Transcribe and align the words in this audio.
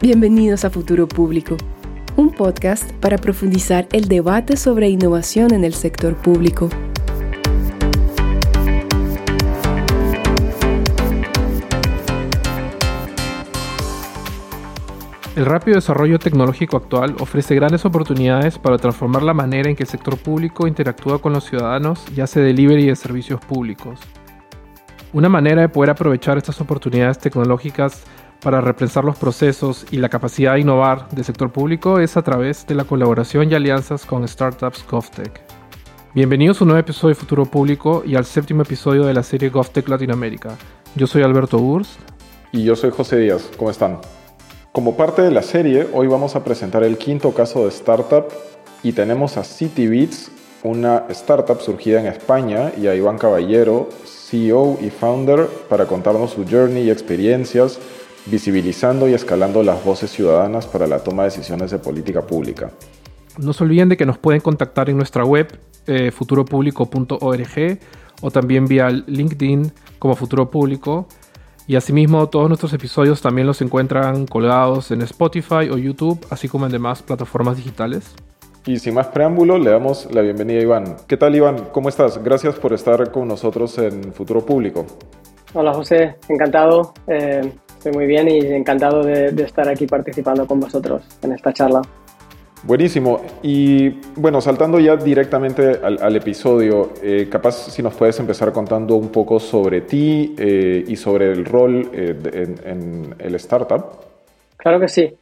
Bienvenidos 0.00 0.64
a 0.64 0.70
Futuro 0.70 1.08
Público, 1.08 1.56
un 2.14 2.30
podcast 2.30 2.92
para 3.00 3.18
profundizar 3.18 3.88
el 3.90 4.06
debate 4.06 4.56
sobre 4.56 4.88
innovación 4.88 5.52
en 5.52 5.64
el 5.64 5.74
sector 5.74 6.14
público. 6.14 6.68
El 15.34 15.44
rápido 15.44 15.74
desarrollo 15.74 16.20
tecnológico 16.20 16.76
actual 16.76 17.16
ofrece 17.18 17.56
grandes 17.56 17.84
oportunidades 17.84 18.56
para 18.56 18.78
transformar 18.78 19.24
la 19.24 19.34
manera 19.34 19.68
en 19.68 19.74
que 19.74 19.82
el 19.82 19.88
sector 19.88 20.16
público 20.16 20.68
interactúa 20.68 21.20
con 21.20 21.32
los 21.32 21.42
ciudadanos 21.42 22.04
y 22.16 22.20
hace 22.20 22.38
delivery 22.38 22.86
de 22.86 22.94
servicios 22.94 23.40
públicos. 23.40 23.98
Una 25.12 25.28
manera 25.28 25.62
de 25.62 25.68
poder 25.68 25.90
aprovechar 25.90 26.38
estas 26.38 26.60
oportunidades 26.60 27.18
tecnológicas 27.18 28.04
para 28.42 28.60
repensar 28.60 29.04
los 29.04 29.16
procesos 29.16 29.86
y 29.90 29.96
la 29.96 30.08
capacidad 30.08 30.54
de 30.54 30.60
innovar 30.60 31.08
del 31.10 31.24
sector 31.24 31.50
público 31.50 31.98
es 31.98 32.16
a 32.16 32.22
través 32.22 32.66
de 32.66 32.74
la 32.74 32.84
colaboración 32.84 33.50
y 33.50 33.54
alianzas 33.54 34.06
con 34.06 34.26
startups 34.26 34.84
GovTech. 34.88 35.40
Bienvenidos 36.14 36.60
a 36.60 36.64
un 36.64 36.68
nuevo 36.68 36.80
episodio 36.80 37.14
de 37.14 37.20
Futuro 37.20 37.46
Público 37.46 38.02
y 38.06 38.14
al 38.14 38.24
séptimo 38.24 38.62
episodio 38.62 39.04
de 39.04 39.14
la 39.14 39.22
serie 39.22 39.50
GovTech 39.50 39.88
Latinoamérica. 39.88 40.56
Yo 40.94 41.06
soy 41.06 41.22
Alberto 41.22 41.58
Urs. 41.58 41.96
Y 42.52 42.62
yo 42.62 42.76
soy 42.76 42.90
José 42.90 43.18
Díaz. 43.18 43.50
¿Cómo 43.56 43.70
están? 43.70 43.98
Como 44.72 44.96
parte 44.96 45.22
de 45.22 45.30
la 45.30 45.42
serie, 45.42 45.88
hoy 45.92 46.06
vamos 46.06 46.36
a 46.36 46.44
presentar 46.44 46.84
el 46.84 46.96
quinto 46.96 47.32
caso 47.32 47.64
de 47.64 47.68
startup 47.68 48.26
y 48.82 48.92
tenemos 48.92 49.36
a 49.36 49.42
CityBeats, 49.44 50.30
una 50.62 51.04
startup 51.10 51.60
surgida 51.60 52.00
en 52.00 52.06
España, 52.06 52.72
y 52.76 52.86
a 52.86 52.94
Iván 52.94 53.18
Caballero, 53.18 53.88
CEO 54.04 54.78
y 54.80 54.90
founder, 54.90 55.46
para 55.68 55.86
contarnos 55.86 56.32
su 56.32 56.44
journey 56.48 56.84
y 56.84 56.90
experiencias 56.90 57.78
visibilizando 58.30 59.08
y 59.08 59.14
escalando 59.14 59.62
las 59.62 59.84
voces 59.84 60.10
ciudadanas 60.10 60.66
para 60.66 60.86
la 60.86 60.98
toma 60.98 61.24
de 61.24 61.30
decisiones 61.30 61.70
de 61.70 61.78
política 61.78 62.22
pública. 62.22 62.70
No 63.38 63.52
se 63.52 63.64
olviden 63.64 63.88
de 63.88 63.96
que 63.96 64.06
nos 64.06 64.18
pueden 64.18 64.40
contactar 64.40 64.90
en 64.90 64.96
nuestra 64.96 65.24
web 65.24 65.58
eh, 65.86 66.10
futuropublico.org 66.10 67.78
o 68.20 68.30
también 68.30 68.66
vía 68.66 68.90
LinkedIn 68.90 69.72
como 69.98 70.16
Futuro 70.16 70.50
Público. 70.50 71.06
Y 71.66 71.76
asimismo 71.76 72.28
todos 72.28 72.48
nuestros 72.48 72.72
episodios 72.72 73.20
también 73.20 73.46
los 73.46 73.60
encuentran 73.60 74.26
colgados 74.26 74.90
en 74.90 75.02
Spotify 75.02 75.68
o 75.70 75.76
YouTube, 75.76 76.18
así 76.30 76.48
como 76.48 76.66
en 76.66 76.72
demás 76.72 77.02
plataformas 77.02 77.58
digitales. 77.58 78.14
Y 78.66 78.78
sin 78.78 78.94
más 78.94 79.08
preámbulo, 79.08 79.58
le 79.58 79.70
damos 79.70 80.08
la 80.12 80.22
bienvenida 80.22 80.58
a 80.58 80.62
Iván. 80.62 80.96
¿Qué 81.06 81.16
tal 81.16 81.34
Iván? 81.34 81.68
¿Cómo 81.72 81.88
estás? 81.88 82.22
Gracias 82.22 82.54
por 82.56 82.72
estar 82.72 83.10
con 83.12 83.28
nosotros 83.28 83.78
en 83.78 84.12
Futuro 84.12 84.44
Público. 84.44 84.84
Hola 85.54 85.72
José, 85.72 86.16
encantado. 86.28 86.92
Eh, 87.06 87.52
Estoy 87.78 87.92
muy 87.92 88.06
bien 88.06 88.28
y 88.28 88.38
encantado 88.38 89.04
de, 89.04 89.26
estar 89.40 89.68
aquí 89.68 89.86
participando 89.86 90.48
con 90.48 90.58
vosotros 90.58 91.06
en 91.22 91.30
esta 91.30 91.52
charla. 91.52 91.80
Buenísimo. 92.64 93.20
Y 93.40 93.90
bueno, 94.16 94.40
saltando 94.40 94.80
ya 94.80 94.96
directamente 94.96 95.78
al, 95.80 96.16
episodio, 96.16 96.90
eh, 97.00 97.28
capaz 97.30 97.70
si 97.70 97.80
nos 97.80 97.94
puedes 97.94 98.18
empezar 98.18 98.52
contando 98.52 98.96
un 98.96 99.12
poco 99.12 99.38
sobre 99.38 99.82
ti 99.82 100.34
eh, 100.36 100.82
y 100.88 100.96
sobre 100.96 101.30
el 101.30 101.44
rol 101.44 101.88
eh, 101.92 102.16
en, 102.64 103.14
el 103.16 103.34
startup. 103.36 103.84
Claro 104.56 104.80
que 104.80 104.88
sí. 104.88 105.14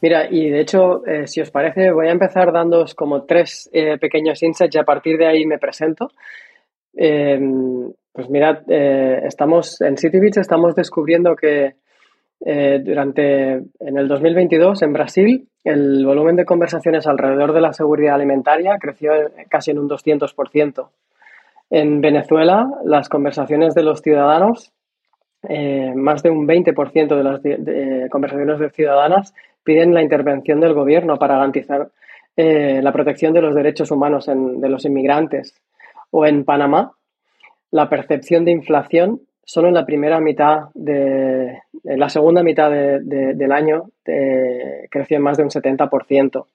Mira, 0.00 0.26
y 0.28 0.50
de 0.50 0.60
hecho, 0.60 1.02
si 1.26 1.40
os 1.40 1.52
parece, 1.52 1.92
voy 1.92 2.08
a 2.08 2.10
empezar 2.10 2.52
dándoos 2.52 2.96
como 2.96 3.22
tres 3.26 3.70
pequeños 4.00 4.42
insights 4.42 4.74
y 4.74 4.78
a 4.80 4.82
partir 4.82 5.16
de 5.16 5.28
ahí 5.28 5.46
me 5.46 5.58
presento. 5.60 6.10
pues 6.92 8.28
mirad, 8.28 8.68
estamos 8.68 9.80
en 9.80 9.96
CityBeach, 9.96 10.38
estamos 10.38 10.74
descubriendo 10.74 11.36
que 11.36 11.76
eh, 12.44 12.80
durante, 12.84 13.52
en 13.52 13.98
el 13.98 14.08
2022, 14.08 14.82
en 14.82 14.92
Brasil, 14.92 15.48
el 15.64 16.04
volumen 16.04 16.36
de 16.36 16.44
conversaciones 16.44 17.06
alrededor 17.06 17.52
de 17.52 17.60
la 17.60 17.72
seguridad 17.72 18.16
alimentaria 18.16 18.78
creció 18.80 19.12
casi 19.48 19.70
en 19.70 19.78
un 19.78 19.88
200%. 19.88 20.88
En 21.70 22.00
Venezuela, 22.00 22.68
las 22.84 23.08
conversaciones 23.08 23.74
de 23.74 23.84
los 23.84 24.00
ciudadanos, 24.00 24.72
eh, 25.48 25.92
más 25.94 26.22
de 26.22 26.30
un 26.30 26.46
20% 26.46 27.16
de 27.16 27.24
las 27.24 27.40
conversaciones 28.10 28.58
de 28.58 28.70
ciudadanas 28.70 29.34
piden 29.64 29.94
la 29.94 30.02
intervención 30.02 30.60
del 30.60 30.74
gobierno 30.74 31.18
para 31.18 31.34
garantizar 31.34 31.90
eh, 32.36 32.80
la 32.82 32.92
protección 32.92 33.32
de 33.32 33.42
los 33.42 33.54
derechos 33.54 33.90
humanos 33.90 34.26
de 34.26 34.68
los 34.68 34.84
inmigrantes. 34.84 35.54
O 36.10 36.26
en 36.26 36.44
Panamá, 36.44 36.92
la 37.70 37.88
percepción 37.88 38.44
de 38.44 38.52
inflación 38.52 39.20
solo 39.44 39.68
en 39.68 39.74
la 39.74 39.84
primera 39.84 40.20
mitad 40.20 40.68
de, 40.74 41.58
en 41.84 41.98
la 41.98 42.08
segunda 42.08 42.42
mitad 42.42 42.70
del 42.70 43.52
año 43.52 43.90
creció 44.02 45.16
en 45.16 45.22
más 45.22 45.36
de 45.36 45.44
un 45.44 45.50
70%. 45.50 46.46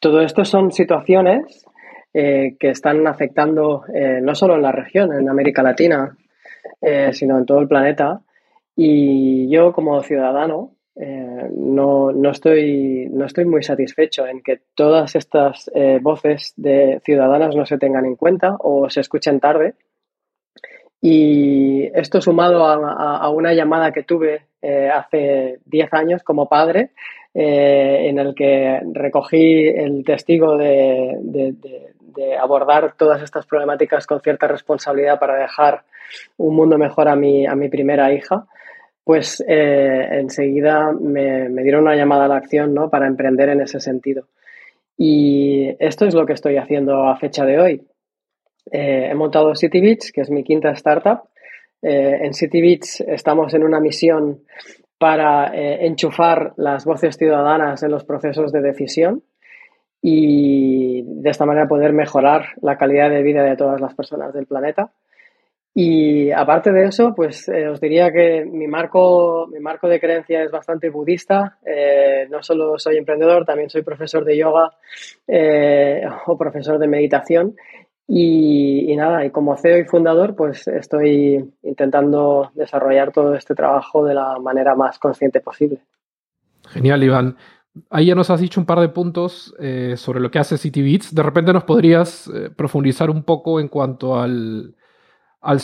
Todo 0.00 0.22
esto 0.22 0.44
son 0.44 0.72
situaciones 0.72 1.66
eh, 2.12 2.56
que 2.58 2.70
están 2.70 3.06
afectando 3.06 3.84
eh, 3.94 4.18
no 4.20 4.34
solo 4.34 4.56
en 4.56 4.62
la 4.62 4.72
región, 4.72 5.12
en 5.12 5.28
América 5.28 5.62
Latina, 5.62 6.16
eh, 6.80 7.10
sino 7.12 7.38
en 7.38 7.46
todo 7.46 7.60
el 7.60 7.68
planeta. 7.68 8.20
Y 8.74 9.48
yo 9.48 9.72
como 9.72 10.02
ciudadano 10.02 10.72
no, 10.96 12.12
no, 12.12 12.30
estoy, 12.30 13.08
no 13.10 13.24
estoy 13.24 13.46
muy 13.46 13.62
satisfecho 13.62 14.26
en 14.26 14.42
que 14.42 14.60
todas 14.74 15.16
estas 15.16 15.70
voces 16.02 16.52
de 16.56 17.00
ciudadanas 17.04 17.56
no 17.56 17.64
se 17.64 17.78
tengan 17.78 18.04
en 18.04 18.16
cuenta 18.16 18.56
o 18.58 18.90
se 18.90 19.00
escuchen 19.00 19.40
tarde 19.40 19.74
y 21.00 21.86
esto 21.94 22.20
sumado 22.20 22.64
a, 22.66 23.30
una 23.30 23.54
llamada 23.54 23.90
que 23.90 24.02
tuve 24.02 24.46
eh, 24.60 24.90
hace 24.92 25.58
10 25.64 25.94
años 25.94 26.22
como 26.22 26.48
padre, 26.48 26.90
eh, 27.32 28.08
en 28.08 28.18
el 28.18 28.34
que 28.34 28.80
recogí 28.92 29.66
el 29.68 30.04
testigo 30.04 30.56
de, 30.56 31.54
abordar 32.38 32.94
todas 32.96 33.22
estas 33.22 33.46
problemáticas 33.46 34.06
con 34.06 34.20
cierta 34.20 34.46
responsabilidad 34.46 35.18
para 35.18 35.36
dejar 35.36 35.84
un 36.36 36.54
mundo 36.54 36.76
mejor 36.76 37.08
a 37.08 37.16
mi, 37.16 37.46
a 37.46 37.54
mi 37.54 37.68
primera 37.70 38.12
hija, 38.12 38.46
pues 39.02 39.42
eh, 39.48 40.06
enseguida 40.12 40.92
me, 40.92 41.48
me, 41.48 41.62
dieron 41.62 41.84
una 41.84 41.96
llamada 41.96 42.26
a 42.26 42.28
la 42.28 42.36
acción 42.36 42.74
¿no? 42.74 42.90
para 42.90 43.06
emprender 43.06 43.48
en 43.48 43.62
ese 43.62 43.80
sentido. 43.80 44.26
Y 44.98 45.74
esto 45.78 46.04
es 46.04 46.14
lo 46.14 46.26
que 46.26 46.34
estoy 46.34 46.58
haciendo 46.58 47.08
a 47.08 47.16
fecha 47.16 47.46
de 47.46 47.58
hoy. 47.58 47.86
Eh, 48.70 49.08
he 49.10 49.14
montado 49.14 49.54
CityBeats, 49.54 50.12
que 50.12 50.20
es 50.20 50.30
mi 50.30 50.44
quinta 50.44 50.70
startup. 50.70 51.22
Eh, 51.82 52.20
en 52.22 52.34
CityBeats 52.34 53.00
estamos 53.00 53.52
en 53.54 53.64
una 53.64 53.80
misión 53.80 54.42
para 54.98 55.54
eh, 55.54 55.86
enchufar 55.86 56.52
las 56.56 56.84
voces 56.84 57.16
ciudadanas 57.16 57.82
en 57.82 57.90
los 57.90 58.04
procesos 58.04 58.52
de 58.52 58.60
decisión 58.60 59.22
y 60.02 61.02
de 61.02 61.30
esta 61.30 61.46
manera 61.46 61.66
poder 61.66 61.92
mejorar 61.92 62.50
la 62.62 62.76
calidad 62.76 63.10
de 63.10 63.22
vida 63.22 63.42
de 63.42 63.56
todas 63.56 63.80
las 63.80 63.94
personas 63.94 64.32
del 64.32 64.46
planeta. 64.46 64.92
Y 65.72 66.32
aparte 66.32 66.72
de 66.72 66.86
eso, 66.86 67.14
pues 67.14 67.48
os 67.48 67.80
diría 67.80 68.10
que 68.10 68.44
mi 68.44 68.66
marco, 68.66 69.46
mi 69.52 69.60
marco 69.60 69.88
de 69.88 70.00
creencia 70.00 70.42
es 70.42 70.50
bastante 70.50 70.90
budista. 70.90 71.58
no 72.28 72.42
solo 72.42 72.76
soy 72.76 72.96
emprendedor, 72.96 73.44
también 73.44 73.70
soy 73.70 73.82
profesor 73.82 74.24
de 74.24 74.36
yoga 74.36 74.72
o 76.26 76.36
profesor 76.36 76.78
de 76.78 76.88
meditación. 76.88 77.54
Y, 78.12 78.96
nada, 78.96 79.24
y 79.24 79.30
como 79.30 79.56
CEO 79.56 79.78
y 79.78 79.84
fundador, 79.84 80.34
pues 80.34 80.66
estoy 80.66 81.48
intentando 81.62 82.50
desarrollar 82.54 83.12
todo 83.12 83.36
este 83.36 83.54
trabajo 83.54 84.04
de 84.04 84.14
la 84.14 84.36
manera 84.40 84.74
más 84.74 84.98
consciente 84.98 85.40
posible. 85.40 85.78
Genial, 86.70 87.04
Iván. 87.04 87.36
Ahí 87.88 88.06
ya 88.06 88.16
nos 88.16 88.28
has 88.30 88.40
dicho 88.40 88.58
un 88.58 88.66
par 88.66 88.80
de 88.80 88.88
puntos 88.88 89.54
eh, 89.60 89.94
sobre 89.96 90.18
lo 90.18 90.28
que 90.28 90.40
hace 90.40 90.58
CityBeats. 90.58 91.14
De 91.14 91.22
repente 91.22 91.52
nos 91.52 91.62
podrías 91.62 92.26
eh, 92.34 92.50
profundizar 92.50 93.10
un 93.10 93.22
poco 93.22 93.60
en 93.60 93.68
cuanto 93.68 94.18
al, 94.18 94.74
al 95.40 95.60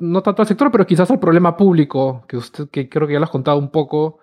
no 0.00 0.20
tanto 0.20 0.42
al 0.42 0.48
sector, 0.48 0.72
pero 0.72 0.86
quizás 0.86 1.08
al 1.12 1.20
problema 1.20 1.56
público, 1.56 2.24
que, 2.26 2.38
usted, 2.38 2.70
que 2.70 2.88
creo 2.88 3.06
que 3.06 3.12
ya 3.12 3.20
lo 3.20 3.26
has 3.26 3.30
contado 3.30 3.56
un 3.56 3.70
poco, 3.70 4.18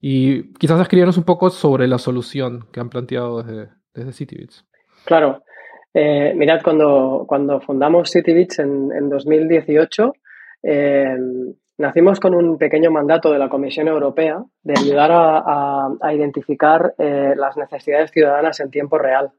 y 0.00 0.54
quizás 0.54 0.80
escribirnos 0.80 1.18
un 1.18 1.24
poco 1.24 1.50
sobre 1.50 1.86
la 1.86 1.98
solución 1.98 2.66
que 2.72 2.80
han 2.80 2.88
planteado 2.88 3.42
desde, 3.42 3.68
desde 3.92 4.12
CityBeats. 4.14 4.66
Claro. 5.04 5.42
Eh, 5.92 6.32
mirad, 6.36 6.60
cuando, 6.62 7.24
cuando 7.26 7.60
fundamos 7.60 8.10
CityBeats 8.10 8.60
en, 8.60 8.92
en 8.92 9.08
2018, 9.08 10.12
eh, 10.62 11.16
nacimos 11.78 12.20
con 12.20 12.34
un 12.34 12.58
pequeño 12.58 12.90
mandato 12.90 13.32
de 13.32 13.38
la 13.38 13.48
Comisión 13.48 13.88
Europea 13.88 14.42
de 14.62 14.74
ayudar 14.78 15.10
a, 15.12 15.88
a, 16.00 16.14
identificar 16.14 16.94
eh, 16.98 17.34
las 17.36 17.56
necesidades 17.56 18.10
ciudadanas 18.10 18.60
en 18.60 18.70
tiempo 18.70 18.98
real. 18.98 19.32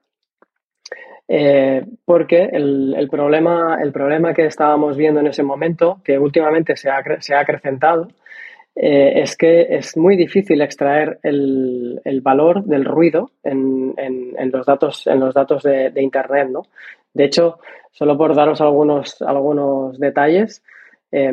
Eh, 1.27 1.85
porque 2.03 2.49
el, 2.51 2.93
el, 2.97 3.07
problema, 3.07 3.77
el 3.81 3.93
problema 3.93 4.33
que 4.33 4.45
estábamos 4.45 4.97
viendo 4.97 5.21
en 5.21 5.27
ese 5.27 5.43
momento, 5.43 6.01
que 6.03 6.19
últimamente 6.19 6.75
se 6.75 6.89
ha, 6.89 7.01
se 7.19 7.35
ha 7.35 7.39
acrecentado, 7.39 8.09
eh, 8.75 9.21
es 9.21 9.35
que 9.35 9.75
es 9.75 9.97
muy 9.97 10.15
difícil 10.15 10.61
extraer 10.61 11.19
el, 11.23 11.99
el 12.05 12.21
valor 12.21 12.63
del 12.63 12.85
ruido 12.85 13.31
en, 13.43 13.93
en, 13.97 14.51
los 14.51 14.65
datos, 14.65 15.07
en 15.07 15.19
los 15.19 15.33
datos 15.33 15.63
de, 15.63 15.89
de, 15.89 16.01
Internet. 16.01 16.49
¿no? 16.49 16.63
De 17.13 17.25
hecho, 17.25 17.59
solo 17.91 18.17
por 18.17 18.33
daros 18.33 18.61
algunos, 18.61 19.21
algunos 19.21 19.99
detalles, 19.99 20.63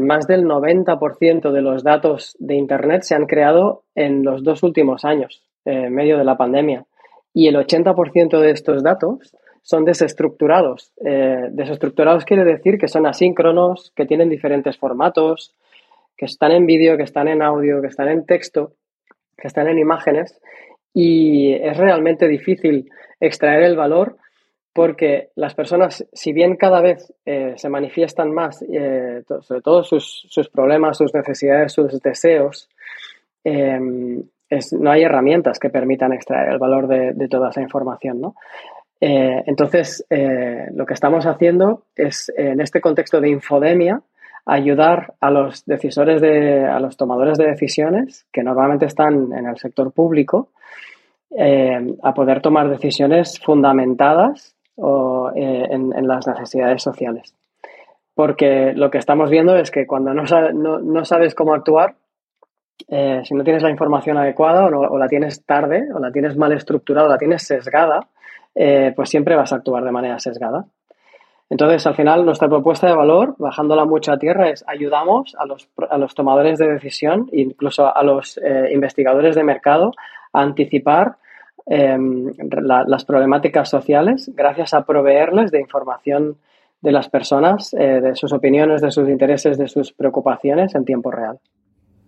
más 0.01 0.27
del 0.27 0.45
90% 0.45 1.53
de 1.53 1.63
los 1.63 1.85
datos 1.85 2.35
de 2.41 2.57
Internet 2.57 3.03
se 3.03 3.15
han 3.15 3.27
creado 3.27 3.85
en 3.95 4.25
los 4.25 4.43
dos 4.43 4.65
últimos 4.65 5.05
años, 5.05 5.45
en 5.65 5.95
medio 5.95 6.19
de 6.19 6.25
la 6.25 6.37
pandemia. 6.37 6.85
Y 7.33 7.47
el 7.47 7.55
80% 7.55 8.41
de 8.41 8.51
estos 8.51 8.83
datos 8.83 9.37
son 9.63 9.85
desestructurados. 9.85 10.93
desestructurados 10.99 12.25
quiere 12.25 12.43
decir 12.43 12.77
que 12.77 12.89
son 12.89 13.07
asíncronos, 13.07 13.93
que 13.95 14.05
tienen 14.05 14.29
diferentes 14.29 14.77
formatos, 14.77 15.55
que 16.19 16.27
están 16.27 16.51
en 16.51 16.67
vídeo, 16.67 16.97
que 16.97 17.05
están 17.05 17.29
en 17.29 17.41
audio, 17.41 17.81
que 17.81 17.87
están 17.87 18.09
en 18.09 18.27
texto, 18.27 18.73
que 19.37 19.47
están 19.47 19.69
en 19.69 19.79
imágenes. 19.79 20.41
Y 20.93 21.53
es 21.53 21.77
realmente 21.77 22.27
difícil 22.27 22.91
extraer 23.21 23.63
el 23.63 23.77
valor 23.77 24.17
porque 24.73 25.31
las 25.37 25.55
personas, 25.55 26.07
si 26.13 26.33
bien 26.33 26.57
cada 26.57 26.81
vez 26.81 27.13
eh, 27.25 27.55
se 27.57 27.69
manifiestan 27.69 28.33
más, 28.33 28.63
eh, 28.63 29.23
sobre 29.41 29.61
todo 29.61 29.83
sus, 29.83 30.51
problemas, 30.53 30.99
sus 30.99 31.15
necesidades, 31.15 31.73
sus 31.73 32.01
deseos, 32.01 32.69
em, 33.45 34.23
no 34.79 34.91
hay 34.91 35.03
herramientas 35.03 35.59
que 35.59 35.71
permitan 35.71 36.13
extraer 36.13 36.53
el 36.53 36.59
valor 36.59 36.89
de, 36.89 37.29
toda 37.29 37.51
esa 37.51 37.61
información. 37.61 38.21
¿no? 38.21 38.35
Eh, 39.01 39.43
entonces, 39.47 40.05
lo 40.73 40.87
que 40.87 40.95
estamos 40.95 41.27
haciendo 41.27 41.85
es, 41.95 42.33
en 42.37 42.61
este 42.61 42.81
contexto 42.81 43.21
de 43.21 43.31
infodemia, 43.31 44.01
ayudar 44.49 45.15
a 45.21 45.31
los 45.31 45.65
decisores, 45.65 46.21
de, 46.21 46.65
a 46.65 46.81
los 46.81 46.97
tomadores 46.97 47.39
de 47.39 47.47
decisiones, 47.47 48.27
que 48.33 48.43
normalmente 48.43 48.87
están 48.87 49.33
en 49.33 49.47
el 49.47 49.57
sector 49.59 49.93
público, 49.93 50.51
a 52.03 52.15
poder 52.15 52.41
tomar 52.41 52.71
decisiones 52.71 53.39
fundamentadas 53.39 54.57
eh, 55.35 55.67
en, 55.71 56.07
las 56.07 56.29
necesidades 56.29 56.83
sociales. 56.83 57.35
Porque 58.15 58.73
lo 58.75 58.91
que 58.91 58.99
estamos 58.99 59.29
viendo 59.29 59.57
es 59.57 59.73
que 59.73 59.89
cuando 59.89 60.15
no, 60.15 61.05
sabes 61.05 61.35
cómo 61.35 61.53
actuar, 61.53 61.97
eh, 62.87 63.23
si 63.25 63.35
no 63.35 63.43
tienes 63.43 63.65
la 63.65 63.71
información 63.71 64.19
adecuada 64.19 64.67
o, 64.67 64.97
la 64.97 65.09
tienes 65.09 65.45
tarde 65.45 65.89
o 65.93 65.99
la 65.99 66.13
tienes 66.13 66.37
mal 66.37 66.53
estructurada 66.53 67.09
o 67.09 67.11
la 67.11 67.19
tienes 67.19 67.43
sesgada, 67.43 68.07
eh, 68.55 68.93
pues 68.95 69.09
siempre 69.09 69.35
vas 69.35 69.53
a 69.53 69.57
actuar 69.57 69.83
de 69.83 69.91
manera 69.91 70.21
sesgada. 70.21 70.65
Entonces, 71.51 71.87
al 71.87 71.95
final, 71.95 72.27
nuestra 72.27 72.49
propuesta 72.49 72.87
de 72.87 72.95
valor, 72.95 73.35
bajándola 73.39 73.85
mucho 73.85 74.13
a 74.13 74.19
tierra, 74.19 74.51
es 74.51 74.65
ayudamos 74.67 75.35
a 75.39 75.47
los, 75.47 75.69
a 75.89 75.97
los 75.97 76.15
tomadores 76.15 76.59
de 76.59 76.69
decisión, 76.69 77.29
incluso 77.33 77.95
a 77.97 78.03
los 78.03 78.39
investigadores 78.71 79.35
de 79.35 79.45
mercado, 79.45 79.93
a 80.33 80.43
anticipar 80.43 81.17
Em, 81.71 82.33
las 82.63 83.05
problemáticas 83.05 83.69
sociales 83.69 84.31
gracias 84.35 84.73
a 84.73 84.87
proveerles 84.87 85.51
de 85.51 85.61
información 85.61 86.39
de 86.81 86.93
las 86.93 87.11
personas, 87.11 87.75
eh, 87.75 88.01
de 88.01 88.17
sus 88.17 88.33
opiniones, 88.33 88.81
de 88.81 88.91
sus 88.91 89.07
intereses, 89.07 89.59
de 89.59 89.69
sus 89.69 89.93
preocupaciones 89.93 90.75
en 90.75 90.87
tiempo 90.87 91.11
real. 91.11 91.39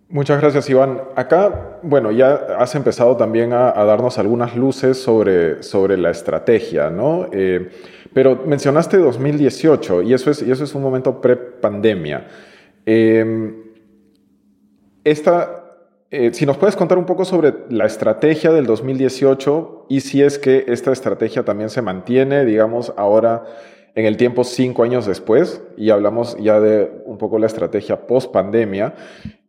Muchas 0.09 0.41
gracias, 0.41 0.67
Iván. 0.67 0.99
Acá, 1.15 1.77
bueno, 1.83 2.09
ya 2.11 2.33
has 2.57 2.73
empezado 2.73 3.15
también 3.15 3.53
a, 3.53 3.71
darnos 3.85 4.17
algunas 4.17 4.55
luces 4.55 4.99
sobre, 4.99 5.61
sobre 5.61 5.95
la 5.95 6.09
estrategia, 6.09 6.89
¿no? 6.89 7.27
Eh, 7.31 7.69
pero 8.13 8.43
mencionaste 8.45 8.97
2018 8.97 10.03
y 10.03 10.13
eso 10.13 10.31
es, 10.31 10.41
y 10.41 10.51
eso 10.51 10.63
es 10.63 10.75
un 10.75 10.81
momento 10.81 11.21
pre-pandemia. 11.21 12.27
Em, 12.85 13.55
esta 15.03 15.61
eh, 16.13 16.31
si 16.33 16.45
nos 16.45 16.57
puedes 16.57 16.75
contar 16.75 16.97
un 16.97 17.05
poco 17.05 17.23
sobre 17.23 17.53
la 17.69 17.85
estrategia 17.85 18.51
del 18.51 18.65
2018 18.65 19.85
y 19.87 20.01
si 20.01 20.21
es 20.21 20.37
que 20.37 20.65
esta 20.67 20.91
estrategia 20.91 21.43
también 21.43 21.69
se 21.69 21.81
mantiene, 21.81 22.43
digamos, 22.43 22.93
ahora 22.97 23.45
en 23.95 24.05
el 24.05 24.17
tiempo 24.17 24.43
cinco 24.43 24.83
años 24.83 25.05
después, 25.05 25.63
y 25.77 25.89
hablamos 25.89 26.35
ya 26.37 26.59
de 26.59 26.91
un 27.05 27.17
poco 27.17 27.39
la 27.39 27.47
estrategia 27.47 28.07
post 28.07 28.33
pandemia, 28.33 28.93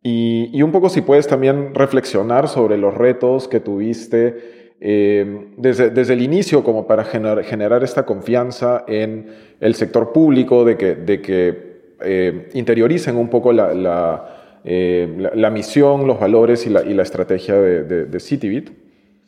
y, 0.04 0.62
un 0.62 0.70
poco 0.70 0.88
si 0.88 1.00
puedes 1.00 1.26
también 1.26 1.74
reflexionar 1.74 2.48
sobre 2.48 2.76
los 2.76 2.94
retos 2.94 3.48
que 3.48 3.58
tuviste 3.58 4.61
eh, 4.84 5.46
desde, 5.56 5.90
desde, 5.90 6.14
el 6.14 6.22
inicio 6.22 6.64
como 6.64 6.86
para 6.86 7.04
generar, 7.04 7.84
esta 7.84 8.04
confianza 8.04 8.84
en 8.88 9.26
el 9.60 9.74
sector 9.74 10.12
público, 10.12 10.64
de 10.64 10.76
que, 10.76 10.96
de 10.96 11.22
que 11.22 11.72
eh, 12.00 12.48
interioricen 12.54 13.16
un 13.16 13.28
poco 13.28 13.52
la 13.52 14.42
eh, 14.64 15.30
la, 15.34 15.50
misión, 15.50 16.06
los 16.06 16.20
valores 16.20 16.66
y 16.66 16.70
la, 16.70 16.84
y 16.84 16.98
estrategia 16.98 17.56
de, 17.56 18.06
de, 18.06 18.20
CityBit? 18.20 18.70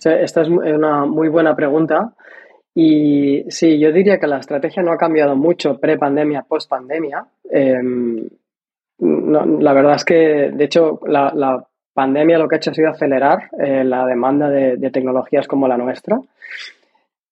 esta 0.04 0.42
es 0.42 0.48
una 0.48 1.06
muy 1.06 1.28
buena 1.28 1.56
pregunta. 1.56 2.14
Y 2.74 3.44
sí, 3.48 3.78
yo 3.78 3.92
diría 3.92 4.18
que 4.18 4.26
la 4.26 4.38
estrategia 4.38 4.82
no 4.82 4.92
ha 4.92 4.96
cambiado 4.96 5.34
mucho 5.36 5.78
pre-pandemia, 5.78 6.42
post-pandemia. 6.42 7.26
Em, 7.50 8.28
la 8.98 9.72
verdad 9.72 9.96
es 9.96 10.04
que, 10.04 10.50
de 10.52 10.64
hecho, 10.64 11.00
la, 11.06 11.66
pandemia 11.94 12.38
lo 12.38 12.48
que 12.48 12.56
ha 12.56 12.58
hecho 12.58 12.70
ha 12.70 12.74
sido 12.74 12.90
acelerar 12.90 13.50
eh, 13.58 13.84
la 13.84 14.04
demanda 14.04 14.50
de, 14.50 14.90
tecnologías 14.90 15.46
como 15.46 15.68
la 15.68 15.78
nuestra. 15.78 16.20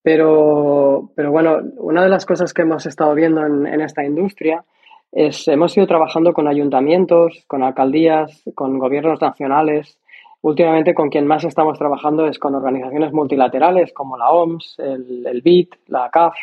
Pero, 0.03 1.11
pero 1.15 1.31
bueno, 1.31 1.59
una 1.77 2.03
de 2.03 2.09
las 2.09 2.25
cosas 2.27 2.55
que 2.55 2.63
hemos 2.63 2.87
estado 2.87 3.15
viendo 3.15 3.45
en, 3.45 3.81
esta 3.81 4.05
industria 4.05 4.65
hemos 5.13 5.77
ido 5.77 5.87
trabajando 5.87 6.33
con 6.33 6.49
ayuntamientos, 6.49 7.45
con 7.47 7.63
alcaldías, 7.63 8.43
con 8.55 8.79
gobiernos 8.79 9.21
nacionales. 9.21 9.99
Últimamente 10.41 10.95
con 10.95 11.09
quien 11.09 11.27
más 11.27 11.45
estamos 11.45 11.79
trabajando 11.79 12.27
es 12.27 12.39
con 12.39 12.55
organizaciones 12.55 13.13
multilaterales 13.13 13.93
como 13.93 14.17
la 14.17 14.31
OMS, 14.31 14.77
el, 14.79 15.25
el 15.25 15.41
BID, 15.41 15.69
la 15.87 16.11
CAF, 16.11 16.35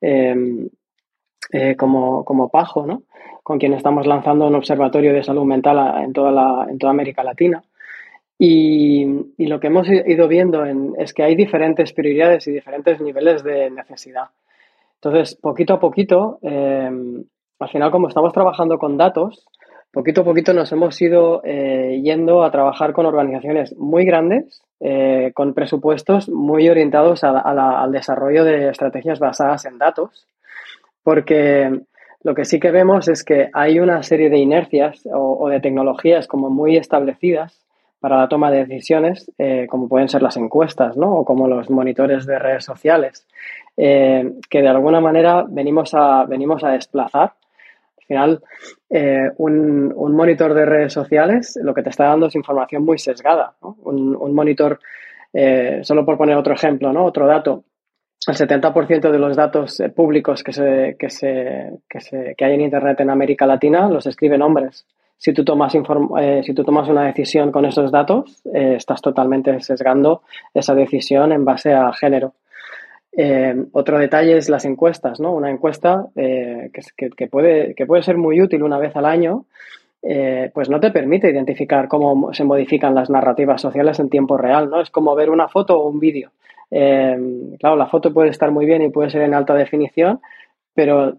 em, 0.00 0.68
eh, 1.52 1.76
como, 1.76 2.24
como 2.24 2.48
PAJO, 2.48 2.86
¿no? 2.86 3.02
Con 3.44 3.58
quien 3.58 3.74
estamos 3.74 4.06
lanzando 4.06 4.48
un 4.48 4.54
observatorio 4.54 5.12
de 5.12 5.22
salud 5.22 5.44
mental 5.44 6.02
en 6.02 6.14
toda, 6.14 6.32
la, 6.32 6.66
en 6.68 6.78
toda 6.78 6.90
América 6.90 7.22
Latina. 7.22 7.62
Y, 8.38 9.04
lo 9.36 9.60
que 9.60 9.66
hemos 9.68 9.86
ido 9.88 10.26
viendo 10.26 10.64
es 10.98 11.12
que 11.12 11.22
hay 11.22 11.36
diferentes 11.36 11.92
prioridades 11.92 12.48
y 12.48 12.52
diferentes 12.52 13.00
niveles 13.00 13.44
de 13.44 13.70
necesidad. 13.70 14.28
Entonces, 14.94 15.36
poquito 15.36 15.74
a 15.74 15.78
poquito, 15.78 16.38
em, 16.40 17.22
al 17.58 17.68
final, 17.68 17.90
como 17.90 18.08
estamos 18.08 18.32
trabajando 18.32 18.78
con 18.78 18.96
datos, 18.96 19.46
poquito 19.92 20.22
a 20.22 20.24
poquito 20.24 20.54
nos 20.54 20.72
hemos 20.72 21.00
ido 21.02 21.42
eh, 21.44 22.00
yendo 22.02 22.42
a 22.42 22.50
trabajar 22.50 22.94
con 22.94 23.04
organizaciones 23.04 23.76
muy 23.76 24.06
grandes, 24.06 24.62
eh, 24.80 25.32
con 25.34 25.52
presupuestos 25.52 26.30
muy 26.30 26.68
orientados 26.70 27.22
al 27.24 27.92
desarrollo 27.92 28.42
de 28.42 28.70
estrategias 28.70 29.20
basadas 29.20 29.66
en 29.66 29.76
datos, 29.76 30.26
porque 31.02 31.82
lo 32.24 32.34
que 32.34 32.44
sí 32.44 32.58
que 32.58 32.72
vemos 32.72 33.06
es 33.06 33.22
que 33.22 33.50
hay 33.52 33.78
una 33.78 34.02
serie 34.02 34.28
de 34.28 34.38
inercias 34.38 35.06
o, 35.12 35.48
de 35.48 35.60
tecnologías 35.60 36.26
como 36.26 36.50
muy 36.50 36.76
establecidas 36.76 37.60
para 38.00 38.18
la 38.18 38.28
toma 38.28 38.50
de 38.50 38.66
decisiones, 38.66 39.30
eh, 39.38 39.66
como 39.70 39.88
pueden 39.88 40.08
ser 40.08 40.22
las 40.22 40.36
encuestas, 40.36 40.96
¿no? 40.96 41.14
O 41.14 41.24
como 41.24 41.46
los 41.46 41.70
monitores 41.70 42.26
de 42.26 42.38
redes 42.38 42.64
sociales, 42.64 43.26
que 43.76 44.62
de 44.62 44.68
alguna 44.68 45.00
manera 45.00 45.44
venimos 45.48 45.94
a, 45.94 46.24
venimos 46.24 46.62
a 46.64 46.70
desplazar 46.70 47.32
al 48.04 48.06
final, 48.06 48.42
eh, 48.90 49.30
un, 49.38 49.94
monitor 49.96 50.52
de 50.52 50.66
redes 50.66 50.92
sociales 50.92 51.58
lo 51.62 51.72
que 51.72 51.82
te 51.82 51.88
está 51.88 52.04
dando 52.04 52.26
es 52.26 52.34
información 52.34 52.84
muy 52.84 52.98
sesgada. 52.98 53.54
Un, 53.60 54.34
monitor, 54.34 54.78
eh, 55.32 55.80
solo 55.82 56.04
por 56.04 56.18
poner 56.18 56.36
otro 56.36 56.52
ejemplo, 56.52 56.92
¿no? 56.92 57.04
otro 57.04 57.26
dato, 57.26 57.64
el 58.26 58.34
70% 58.34 59.10
de 59.10 59.18
los 59.18 59.36
datos 59.36 59.80
eh, 59.80 59.88
públicos 59.90 60.42
que, 60.42 60.52
se, 60.52 60.96
que, 60.98 61.10
se, 61.10 61.72
que, 61.88 62.00
se, 62.00 62.34
que 62.36 62.44
hay 62.44 62.54
en 62.54 62.62
Internet 62.62 63.00
en 63.00 63.10
América 63.10 63.46
Latina 63.46 63.88
los 63.88 64.06
escriben 64.06 64.42
hombres. 64.42 64.86
Si 65.16 65.32
tú 65.32 65.44
tomas, 65.44 65.72
si 65.72 66.54
tú 66.54 66.64
tomas 66.64 66.88
una 66.88 67.06
decisión 67.06 67.50
con 67.52 67.64
esos 67.64 67.90
datos, 67.90 68.42
estás 68.52 69.00
totalmente 69.00 69.58
sesgando 69.60 70.22
esa 70.52 70.74
decisión 70.74 71.32
en 71.32 71.44
base 71.44 71.72
a 71.72 71.92
género. 71.92 72.34
Eh, 73.16 73.54
otro 73.72 73.98
detalle 73.98 74.36
es 74.36 74.48
las 74.48 74.64
encuestas, 74.64 75.20
¿no? 75.20 75.32
Una 75.32 75.50
encuesta 75.50 76.06
eh, 76.16 76.70
que, 76.72 77.28
puede, 77.28 77.74
que 77.74 77.86
puede 77.86 78.02
ser 78.02 78.16
muy 78.16 78.40
útil 78.40 78.62
una 78.62 78.78
vez 78.78 78.96
al 78.96 79.06
año, 79.06 79.44
eh, 80.02 80.50
pues 80.52 80.68
no 80.68 80.80
te 80.80 80.90
permite 80.90 81.30
identificar 81.30 81.86
cómo 81.86 82.32
se 82.34 82.44
modifican 82.44 82.94
las 82.94 83.10
narrativas 83.10 83.60
sociales 83.60 84.00
en 84.00 84.10
tiempo 84.10 84.36
real, 84.36 84.68
¿no? 84.68 84.80
Es 84.80 84.90
como 84.90 85.14
ver 85.14 85.30
una 85.30 85.48
foto 85.48 85.78
o 85.78 85.88
un 85.88 86.00
vídeo. 86.00 86.30
Claro, 86.70 87.76
la 87.76 87.86
foto 87.86 88.12
puede 88.12 88.30
estar 88.30 88.50
muy 88.50 88.66
bien 88.66 88.82
y 88.82 88.90
puede 88.90 89.10
ser 89.10 89.22
en 89.22 89.34
alta 89.34 89.54
definición, 89.54 90.20
pero 90.74 91.16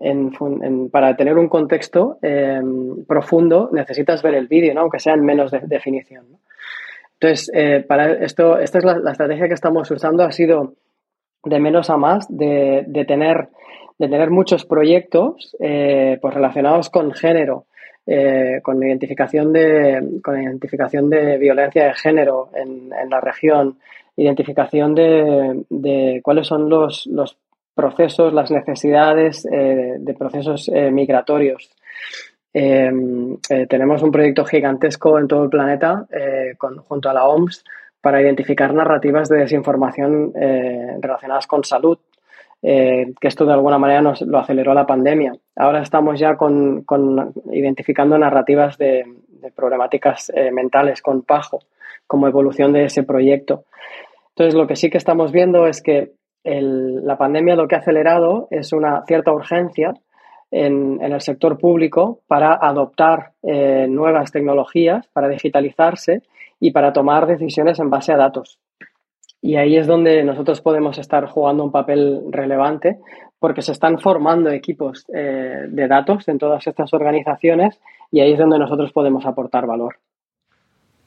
para 0.92 1.16
tener 1.16 1.38
un 1.38 1.48
contexto 1.48 2.18
profundo 3.08 3.70
necesitas 3.72 4.22
ver 4.22 4.36
el 4.36 4.48
vídeo, 4.48 4.74
¿no? 4.74 4.82
aunque 4.82 5.00
sea 5.00 5.14
en 5.14 5.24
menos 5.24 5.52
definición. 5.52 6.25
Entonces, 7.14 7.50
para 7.88 8.12
esto, 8.14 8.60
esta 8.60 8.80
es 8.80 8.84
la, 8.84 9.12
estrategia 9.12 9.48
que 9.48 9.54
estamos 9.54 9.90
usando, 9.90 10.24
ha 10.24 10.32
sido 10.32 10.74
de 11.46 11.60
menos 11.60 11.90
a 11.90 11.98
más, 11.98 12.25
de, 12.28 13.06
tener, 13.08 13.50
de 13.98 14.10
tener 14.10 14.32
muchos 14.32 14.66
proyectos 14.66 15.56
eh, 15.60 16.18
pues 16.22 16.34
relacionados 16.34 16.90
con 16.90 17.14
género, 17.14 17.66
eh, 18.06 18.60
con, 18.64 18.84
identificación 18.84 19.54
de, 19.54 20.20
con 20.24 20.42
identificación 20.42 21.10
de 21.10 21.38
violencia 21.38 21.86
de 21.86 21.94
género 21.94 22.50
en 22.56 23.10
la 23.10 23.22
región, 23.22 23.78
identificación 24.17 24.95
de, 24.95 25.63
de 25.69 26.22
cuáles 26.24 26.48
son 26.48 26.69
los, 26.69 27.05
los, 27.07 27.38
procesos, 27.75 28.34
las 28.34 28.50
necesidades 28.50 29.45
eh, 29.51 29.98
de 30.00 30.13
procesos 30.13 30.72
migratorios. 30.91 31.69
Em, 32.53 33.38
tenemos 33.67 34.01
un 34.01 34.12
proyecto 34.12 34.45
gigantesco 34.45 35.19
en 35.19 35.27
todo 35.27 35.43
el 35.43 35.50
planeta 35.50 36.07
junto 36.88 37.10
a 37.10 37.13
la 37.13 37.27
OMS 37.27 37.65
para 38.00 38.22
identificar 38.22 38.74
narrativas 38.74 39.27
de 39.27 39.39
desinformación 39.39 40.31
relacionadas 41.01 41.48
con 41.48 41.65
salud, 41.65 41.98
que 42.62 43.13
esto 43.19 43.45
de 43.45 43.51
alguna 43.51 43.77
manera 43.77 44.01
nos 44.01 44.22
lo 44.22 44.39
aceleró 44.39 44.74
la 44.74 44.88
pandemia. 44.88 45.36
Ahora 45.57 45.81
estamos 45.81 46.17
ya 46.17 46.38
con, 46.38 46.86
identificando 47.51 48.17
narrativas 48.17 48.77
de, 48.77 49.05
problemáticas 49.53 50.31
mentales 50.53 51.01
con 51.01 51.24
PAJO 51.24 51.60
como 52.08 52.28
evolución 52.28 52.74
de 52.74 52.86
ese 52.86 53.04
proyecto. 53.04 53.66
Entonces, 54.30 54.56
lo 54.56 54.68
que 54.68 54.76
sí 54.76 54.90
que 54.90 54.98
estamos 54.98 55.32
viendo 55.32 55.66
es 55.68 55.82
que 55.82 56.14
la 56.44 57.18
pandemia 57.18 57.56
lo 57.56 57.68
que 57.68 57.76
ha 57.76 57.80
acelerado 57.80 58.48
es 58.52 58.72
una 58.72 59.04
cierta 59.08 59.32
urgencia 59.32 59.94
en, 60.52 61.02
el 61.02 61.22
sector 61.22 61.58
público 61.58 62.20
para 62.28 62.54
adoptar 62.62 63.32
eh, 63.42 63.88
nuevas 63.90 64.32
tecnologías, 64.32 65.08
para 65.08 65.28
digitalizarse 65.28 66.22
y 66.60 66.72
para 66.72 66.94
tomar 66.94 67.26
decisiones 67.26 67.80
en 67.80 67.90
base 67.90 68.14
a 68.14 68.18
datos. 68.18 68.60
Y 69.42 69.58
ahí 69.58 69.78
es 69.78 69.86
donde 69.86 70.24
nosotros 70.24 70.62
podemos 70.62 70.98
estar 70.98 71.28
jugando 71.28 71.64
un 71.64 71.72
papel 71.72 72.22
relevante 72.32 72.98
porque 73.40 73.62
se 73.62 73.74
están 73.74 74.00
formando 74.00 74.50
equipos 74.50 75.06
eh, 75.14 75.66
de 75.68 75.88
datos 75.88 76.28
en 76.28 76.40
todas 76.40 76.66
estas 76.66 76.94
organizaciones 76.94 77.80
y 78.12 78.22
ahí 78.22 78.34
es 78.34 78.40
donde 78.40 78.58
nosotros 78.58 78.92
podemos 78.92 79.26
aportar 79.26 79.68
valor. 79.68 79.98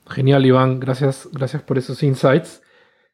Genial, 0.08 0.46
Iván. 0.46 0.80
Gracias, 0.80 1.28
gracias 1.32 1.62
por 1.62 1.78
esos 1.78 2.02
insights. 2.02 2.62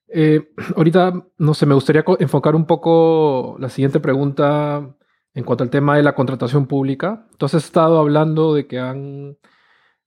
Eh, 0.09 0.53
ahorita, 0.77 1.13
no 1.39 1.55
sé, 1.55 1.67
me 1.67 1.75
gustaría 1.75 2.05
enfocar 2.19 2.55
un 2.55 2.67
poco 2.67 3.57
la 3.59 3.69
siguiente 3.69 4.01
pregunta 4.01 4.97
en 5.35 5.45
cuanto 5.45 5.65
al 5.65 5.71
tema 5.71 5.97
de 5.97 6.03
la 6.03 6.15
contratación 6.15 6.67
pública. 6.67 7.27
Tú 7.39 7.47
has 7.47 7.55
estado 7.55 7.99
hablando 7.99 8.55
de 8.55 8.67
que 8.67 8.79
han, 8.79 9.37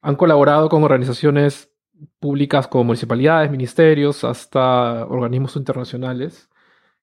han 0.02 0.16
colaborado 0.16 0.70
con 0.70 0.84
organizaciones 0.84 1.72
públicas 2.20 2.68
como 2.68 2.86
municipalidades, 2.86 3.52
ministerios, 3.52 4.24
hasta 4.24 5.06
organismos 5.08 5.56
internacionales. 5.56 6.50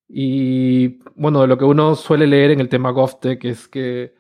Y 0.09 1.01
bueno, 1.17 1.43
de 1.43 1.49
lo 1.49 1.59
que 1.59 1.65
uno 1.65 1.95
suele 1.95 2.27
leer 2.27 2.53
en 2.53 2.61
el 2.61 2.69
tema 2.69 2.91
GovTech 2.91 3.45
es 3.45 3.69
que 3.69 4.15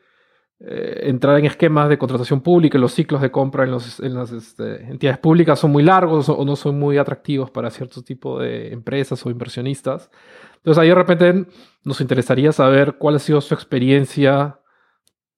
eh, 0.61 1.09
entrar 1.09 1.39
en 1.39 1.47
esquemas 1.47 1.89
de 1.89 1.99
contratación 1.99 2.41
pública, 2.41 2.79
los 2.79 2.95
ciclos 2.95 3.21
de 3.21 3.31
compra 3.31 3.65
en, 3.65 3.73
las 3.73 4.33
este, 4.33 4.85
entidades 4.85 5.19
públicas 5.19 5.59
son 5.59 5.73
muy 5.73 5.83
largos 5.83 6.29
o 6.29 6.45
no 6.45 6.57
son 6.57 6.79
muy 6.79 6.97
atractivos 6.97 7.51
para 7.51 7.71
cierto 7.71 8.03
tipo 8.03 8.39
de 8.39 8.73
empresas 8.73 9.25
o 9.27 9.31
inversionistas. 9.31 10.11
Entonces 10.57 10.81
ahí 10.81 10.89
de 10.89 10.95
repente 10.95 11.47
nos 11.85 12.01
interesaría 12.01 12.53
saber 12.53 12.97
cuál 12.99 13.17
ha 13.17 13.19
sido 13.19 13.41
su 13.41 13.53
experiencia 13.53 14.61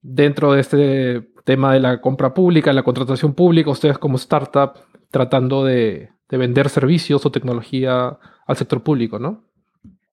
dentro 0.03 0.53
de 0.53 0.61
este 0.61 1.33
tema 1.45 1.73
de 1.73 1.81
la 1.81 2.01
compra 2.01 2.35
pública, 2.35 2.73
la 2.73 2.83
contratación 2.83 3.35
pública, 3.35 3.71
ustedes 3.71 3.99
como 3.99 4.17
startup 4.17 4.75
tratando 5.11 5.65
de, 5.65 6.11
de 6.29 6.37
vender 6.37 6.69
servicios 6.69 7.25
o 7.25 7.33
tecnología 7.33 8.19
al 8.47 8.57
sector 8.57 8.83
público, 8.83 9.19
¿no? 9.19 9.45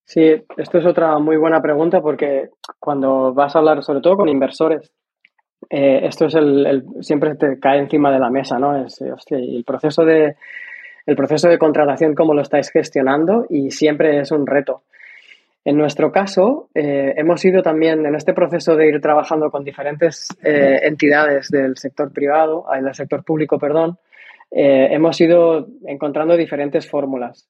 Sí, 0.06 0.22
esto 0.58 0.78
es 0.78 0.86
otra 0.86 1.18
muy 1.18 1.38
buena 1.38 1.62
pregunta 1.62 2.02
porque 2.02 2.50
cuando 2.80 3.34
vas 3.34 3.56
a 3.56 3.60
hablar 3.60 3.84
sobre 3.84 4.02
todo 4.02 4.18
con 4.18 4.30
inversores, 4.30 4.92
eh, 5.70 6.02
esto 6.04 6.26
es 6.26 6.36
el, 6.36 6.84
siempre 7.02 7.36
te 7.36 7.60
cae 7.60 7.80
encima 7.80 8.12
de 8.12 8.20
la 8.20 8.30
mesa, 8.30 8.60
¿no? 8.60 8.86
Es, 8.86 9.02
el 9.02 9.64
proceso 9.66 10.06
de 10.06 10.36
el 11.06 11.16
proceso 11.18 11.50
de 11.50 11.58
contratación, 11.58 12.16
cómo 12.16 12.34
lo 12.34 12.42
estáis 12.42 12.70
gestionando 12.72 13.46
y 13.50 13.72
siempre 13.72 14.20
es 14.20 14.32
un 14.32 14.48
reto. 14.48 14.84
En 15.66 15.78
nuestro 15.78 16.12
caso, 16.12 16.70
eh, 16.74 17.14
hemos 17.18 17.44
ido 17.44 17.62
también 17.62 18.06
en 18.06 18.16
este 18.16 18.34
proceso 18.34 18.76
de 18.76 18.88
ir 18.88 19.02
trabajando 19.02 19.50
con 19.50 19.64
diferentes 19.64 20.28
eh, 20.44 20.80
entidades 20.84 21.50
del 21.50 21.78
sector 21.78 22.12
privado, 22.12 22.66
del 22.74 22.94
sector 22.94 23.24
público, 23.24 23.58
perdón, 23.58 23.98
hemos 24.52 25.20
ido 25.20 25.68
encontrando 25.88 26.38
diferentes 26.38 26.88
fórmulas. 26.90 27.50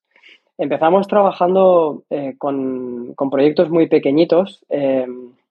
Empezamos 0.58 1.08
trabajando 1.08 2.04
con, 2.38 3.14
con, 3.16 3.30
proyectos 3.30 3.70
muy 3.70 3.88
pequeñitos 3.88 4.64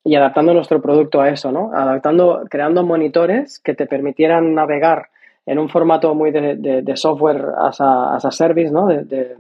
y 0.05 0.15
adaptando 0.15 0.55
nuestro 0.55 0.81
producto 0.81 1.21
a 1.21 1.29
eso, 1.29 1.53
¿no? 1.53 1.71
Adaptando, 1.75 2.45
creando 2.51 2.83
monitores 2.83 3.59
que 3.61 3.75
te 3.75 3.87
permitieran 3.87 4.55
navegar 4.55 5.09
en 5.47 5.59
un 5.59 5.69
formato 5.69 6.15
muy 6.15 6.31
de, 6.31 6.97
software 6.97 7.45
as 7.59 7.81
a, 7.81 8.31
service, 8.31 8.71
¿no? 8.71 8.87
De, 8.87 9.37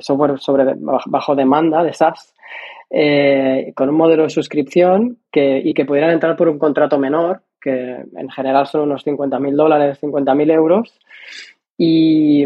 software 0.00 0.38
sobre 0.38 0.74
bajo 0.76 1.34
demanda, 1.34 1.82
de 1.82 1.92
SaaS, 1.92 2.34
eh, 2.88 3.72
con 3.74 3.88
un 3.88 3.96
modelo 3.96 4.22
de 4.24 4.30
suscripción 4.30 5.18
que, 5.30 5.58
y 5.58 5.74
que 5.74 5.84
pudieran 5.84 6.10
entrar 6.10 6.36
por 6.36 6.48
un 6.48 6.58
contrato 6.58 6.98
menor, 6.98 7.42
que 7.60 7.70
en 7.70 8.30
general 8.30 8.66
son 8.66 8.82
unos 8.82 9.04
50.000 9.04 9.56
dólares, 9.56 10.00
50.000 10.00 10.52
euros, 10.52 10.98
y, 11.76 12.44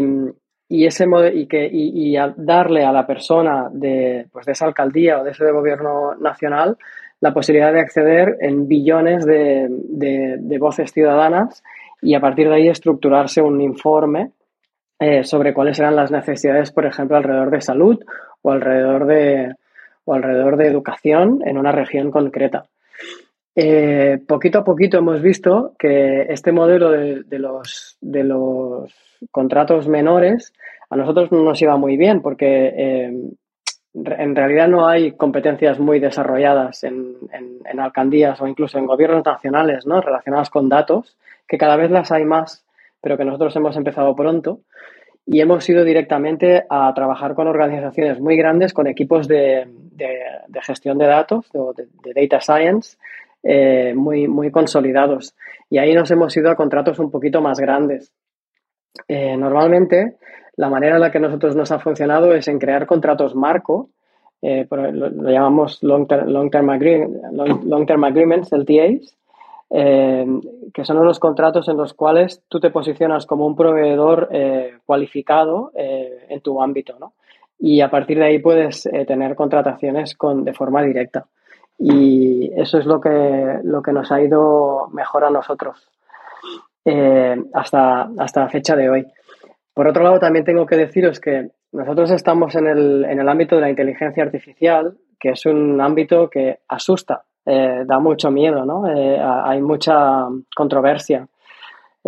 y 0.69 0.85
ese 0.85 1.05
y 1.33 1.47
que 1.47 1.69
y, 1.71 2.17
darle 2.35 2.83
a 2.83 2.91
la 2.91 3.07
persona 3.07 3.69
de, 3.71 4.27
pues 4.31 4.45
de 4.45 4.51
esa 4.51 4.65
alcaldía 4.65 5.19
o 5.19 5.23
de 5.23 5.31
ese 5.31 5.51
gobierno 5.51 6.15
nacional 6.15 6.77
la 7.19 7.33
posibilidad 7.33 7.73
de 7.73 7.79
acceder 7.79 8.37
en 8.41 8.67
billones 8.67 9.25
de, 9.25 10.57
voces 10.59 10.91
ciudadanas 10.91 11.63
y 12.01 12.15
a 12.15 12.19
partir 12.19 12.49
de 12.49 12.55
ahí 12.55 12.67
estructurarse 12.67 13.41
un 13.41 13.61
informe 13.61 14.31
eh, 14.99 15.23
sobre 15.23 15.53
cuáles 15.53 15.79
eran 15.79 15.95
las 15.95 16.11
necesidades, 16.11 16.71
por 16.71 16.85
ejemplo, 16.85 17.17
alrededor 17.17 17.51
de 17.51 17.61
salud 17.61 18.03
o 18.41 18.51
alrededor 18.51 19.05
de, 19.05 19.53
o 20.05 20.13
alrededor 20.13 20.57
de 20.57 20.67
educación 20.67 21.41
en 21.45 21.57
una 21.57 21.71
región 21.71 22.11
concreta. 22.11 22.65
Eh, 23.59 24.19
poquito 24.27 24.59
a 24.59 24.63
poquito 24.63 24.99
hemos 24.99 25.19
visto 25.19 25.73
que 25.79 26.27
este 26.29 26.51
modelo 26.51 26.91
de, 26.91 27.39
los, 27.39 27.97
de 28.01 28.23
los 28.23 28.93
contratos 29.31 29.87
menores 29.87 30.53
a 30.91 30.95
nosotros 30.95 31.31
no 31.31 31.41
nos 31.41 31.59
iba 31.59 31.75
muy 31.75 31.97
bien 31.97 32.21
porque 32.21 32.71
eh, 32.77 33.13
en 33.95 34.35
realidad 34.35 34.67
no 34.67 34.87
hay 34.87 35.13
competencias 35.13 35.79
muy 35.79 35.99
desarrolladas 35.99 36.83
en, 36.83 37.15
alcaldías 37.79 38.39
o 38.41 38.47
incluso 38.47 38.77
en 38.77 38.85
gobiernos 38.85 39.25
nacionales 39.25 39.87
¿no? 39.87 40.01
relacionadas 40.01 40.51
con 40.51 40.69
datos, 40.69 41.17
que 41.47 41.57
cada 41.57 41.77
vez 41.77 41.89
las 41.89 42.11
hay 42.11 42.25
más, 42.25 42.63
pero 43.01 43.17
que 43.17 43.25
nosotros 43.25 43.55
hemos 43.55 43.75
empezado 43.75 44.15
pronto 44.15 44.59
y 45.25 45.41
hemos 45.41 45.67
ido 45.67 45.83
directamente 45.83 46.63
a 46.69 46.93
trabajar 46.93 47.33
con 47.33 47.47
organizaciones 47.47 48.19
muy 48.19 48.37
grandes, 48.37 48.71
con 48.71 48.85
equipos 48.85 49.27
de, 49.27 49.67
gestión 50.61 50.99
de 50.99 51.07
datos, 51.07 51.49
de, 51.51 52.13
data 52.13 52.39
science, 52.39 52.97
eh, 53.47 53.93
muy, 53.95 54.27
muy 54.27 54.51
consolidados. 54.51 55.35
Y 55.69 55.77
ahí 55.77 55.93
nos 55.93 56.11
hemos 56.11 56.35
ido 56.35 56.49
a 56.49 56.55
contratos 56.55 56.99
un 56.99 57.11
poquito 57.11 57.41
más 57.41 57.59
grandes. 57.59 58.11
Eh, 59.07 59.37
normalmente 59.37 60.17
la 60.57 60.69
manera 60.69 60.95
en 60.95 61.01
la 61.01 61.11
que 61.11 61.19
nosotros 61.19 61.55
nos 61.55 61.71
ha 61.71 61.79
funcionado 61.79 62.33
es 62.33 62.47
en 62.47 62.57
crear 62.57 62.87
contratos 62.87 63.35
marco, 63.35 63.91
eh, 64.41 64.67
lo, 64.69 65.31
llamamos 65.31 65.81
long-term 65.83 66.49
term 67.85 68.03
agreements, 68.03 68.51
LTAs, 68.51 69.17
eh, 69.69 70.25
que 70.73 70.85
son 70.85 71.03
los 71.03 71.19
contratos 71.19 71.67
en 71.69 71.77
los 71.77 71.93
cuales 71.93 72.41
tú 72.47 72.59
te 72.59 72.71
posicionas 72.71 73.25
como 73.25 73.45
un 73.45 73.55
proveedor 73.55 74.29
eh, 74.31 74.73
cualificado 74.85 75.71
en 75.75 76.41
tu 76.41 76.61
ámbito, 76.61 76.97
¿no? 76.99 77.13
Y 77.59 77.81
a 77.81 77.89
partir 77.89 78.19
de 78.19 78.25
ahí 78.25 78.39
puedes 78.39 78.83
tener 79.07 79.35
contrataciones 79.35 80.15
con, 80.15 80.43
de 80.43 80.53
forma 80.53 80.83
directa. 80.83 81.25
Y 81.79 82.51
eso 82.59 82.79
es 82.79 82.85
lo 82.85 82.99
que, 82.99 83.59
lo 83.63 83.81
que 83.81 83.91
nos 83.91 84.11
ha 84.11 84.21
ido 84.21 84.87
mejor 84.91 85.23
a 85.25 85.29
nosotros 85.29 85.89
hasta, 87.53 88.09
hasta 88.17 88.41
la 88.41 88.49
fecha 88.49 88.75
de 88.75 88.89
hoy. 88.89 89.05
Por 89.73 89.87
otro 89.87 90.03
lado, 90.03 90.19
también 90.19 90.45
tengo 90.45 90.65
que 90.65 90.77
deciros 90.77 91.19
que 91.19 91.51
nosotros 91.71 92.09
estamos 92.11 92.55
en 92.55 92.67
el, 92.67 93.05
en 93.05 93.19
el 93.19 93.29
ámbito 93.29 93.55
de 93.55 93.61
la 93.61 93.69
inteligencia 93.69 94.23
artificial, 94.23 94.97
que 95.19 95.29
es 95.29 95.45
un 95.45 95.79
ámbito 95.81 96.29
que 96.29 96.59
asusta, 96.67 97.23
eh, 97.45 97.83
da 97.85 97.99
mucho 97.99 98.31
miedo, 98.31 98.65
¿no? 98.65 98.87
Eh, 98.87 99.19
hay 99.19 99.61
mucha 99.61 100.27
controversia. 100.55 101.27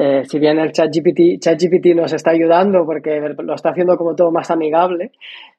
Eh, 0.01 0.23
si 0.23 0.39
bien 0.39 0.57
el 0.59 0.71
ChatGPT, 0.71 1.41
ChatGPT 1.41 1.87
nos 1.93 2.13
está 2.13 2.31
ayudando 2.31 2.85
porque 2.85 3.19
lo 3.19 3.53
está 3.53 3.71
haciendo 3.71 3.97
como 3.97 4.15
todo 4.15 4.31
más 4.31 4.49
amigable, 4.49 5.11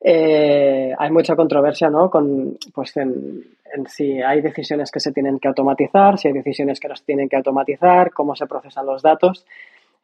hay 0.02 1.10
mucha 1.10 1.36
controversia, 1.36 1.90
¿no? 1.90 2.08
Con, 2.08 2.56
pues 2.72 2.96
en, 2.96 3.44
en, 3.74 3.86
si 3.86 4.22
hay 4.22 4.40
decisiones 4.40 4.90
que 4.90 4.98
se 4.98 5.12
tienen 5.12 5.38
que 5.38 5.48
automatizar, 5.48 6.16
si 6.16 6.28
hay 6.28 6.34
decisiones 6.34 6.80
que 6.80 6.88
no 6.88 6.96
se 6.96 7.04
tienen 7.04 7.28
que 7.28 7.36
automatizar, 7.36 8.12
cómo 8.12 8.34
se 8.34 8.46
procesan 8.46 8.86
los 8.86 9.02
datos. 9.02 9.44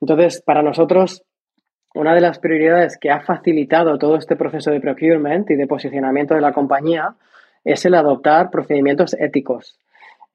Entonces, 0.03 0.43
para 0.43 0.63
nosotros, 0.63 1.23
una 1.95 2.15
de 2.15 2.21
las 2.21 2.39
prioridades 2.39 2.99
que 2.99 3.11
ha 3.11 3.21
facilitado 3.21 3.97
todo 3.97 4.17
este 4.17 4.37
proceso 4.37 4.71
de 4.71 4.81
procurement 4.81 5.51
y 5.51 5.55
de 5.55 5.67
posicionamiento 5.67 6.35
de 6.35 6.43
la 6.43 6.53
compañía 6.53 7.15
es 7.65 7.87
el 7.87 7.95
adoptar 7.95 8.51
procedimientos 8.51 9.15
éticos. 9.15 9.79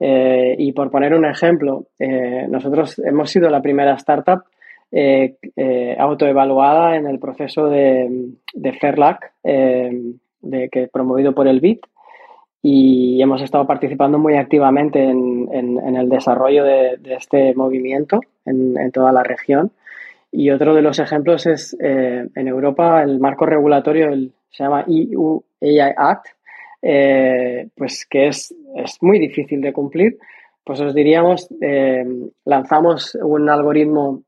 Eh, 0.03 0.55
y 0.57 0.71
por 0.71 0.89
poner 0.89 1.13
un 1.13 1.25
ejemplo, 1.25 1.85
eh, 1.99 2.47
nosotros 2.49 2.97
hemos 2.99 3.29
sido 3.29 3.49
la 3.49 3.61
primera 3.61 3.93
startup 3.93 4.43
eh, 4.91 5.35
autoevaluada 5.97 6.95
en 6.97 7.05
el 7.05 7.19
proceso 7.19 7.67
de, 7.67 8.33
de 10.41 10.69
que 10.69 10.87
promovido 10.87 11.33
por 11.33 11.47
el 11.47 11.59
BIT, 11.59 11.85
y 12.63 13.21
hemos 13.21 13.41
estado 13.41 13.65
participando 13.65 14.19
muy 14.19 14.35
activamente 14.35 15.03
en, 15.03 15.95
el 15.95 16.09
desarrollo 16.09 16.63
de, 16.63 16.99
este 17.05 17.55
movimiento 17.55 18.19
en, 18.45 18.91
toda 18.91 19.11
la 19.11 19.23
región. 19.23 19.71
Y 20.31 20.49
otro 20.51 20.73
de 20.75 20.81
los 20.81 20.99
ejemplos 20.99 21.45
es 21.45 21.75
eh, 21.81 22.27
en 22.35 22.47
Europa 22.47 23.03
el 23.03 23.19
marco 23.19 23.45
regulatorio 23.45 24.09
se 24.49 24.63
llama 24.63 24.85
EU 24.87 25.43
AI 25.61 25.93
Act, 25.97 26.27
eh, 26.81 27.67
pues 27.75 28.07
que 28.09 28.27
es, 28.27 28.53
es, 28.75 28.97
muy 29.01 29.19
difícil 29.19 29.61
de 29.61 29.73
cumplir. 29.73 30.17
Pues 30.63 30.79
os 30.81 30.93
diríamos, 30.93 31.47
eh, 31.61 32.03
lanzamos 32.45 33.15
un 33.21 33.49
algoritmo 33.49 34.23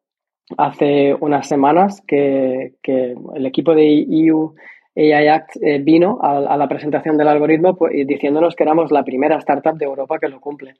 hace 0.58 1.16
unas 1.20 1.48
semanas 1.48 2.02
que, 2.06 2.74
que 2.82 3.16
el 3.36 3.46
equipo 3.46 3.74
de 3.74 4.06
EU 4.08 4.54
AI 4.96 5.28
Act 5.28 5.56
eh, 5.62 5.80
vino 5.80 6.20
a, 6.22 6.56
la 6.56 6.68
presentación 6.68 7.18
del 7.18 7.28
algoritmo 7.28 7.76
pues, 7.76 7.94
diciéndonos 8.06 8.56
que 8.56 8.64
éramos 8.64 8.92
la 8.92 9.04
primera 9.04 9.38
startup 9.38 9.76
de 9.78 9.86
Europa 9.86 10.20
que 10.20 10.28
lo 10.28 10.40
cumple. 10.40 10.76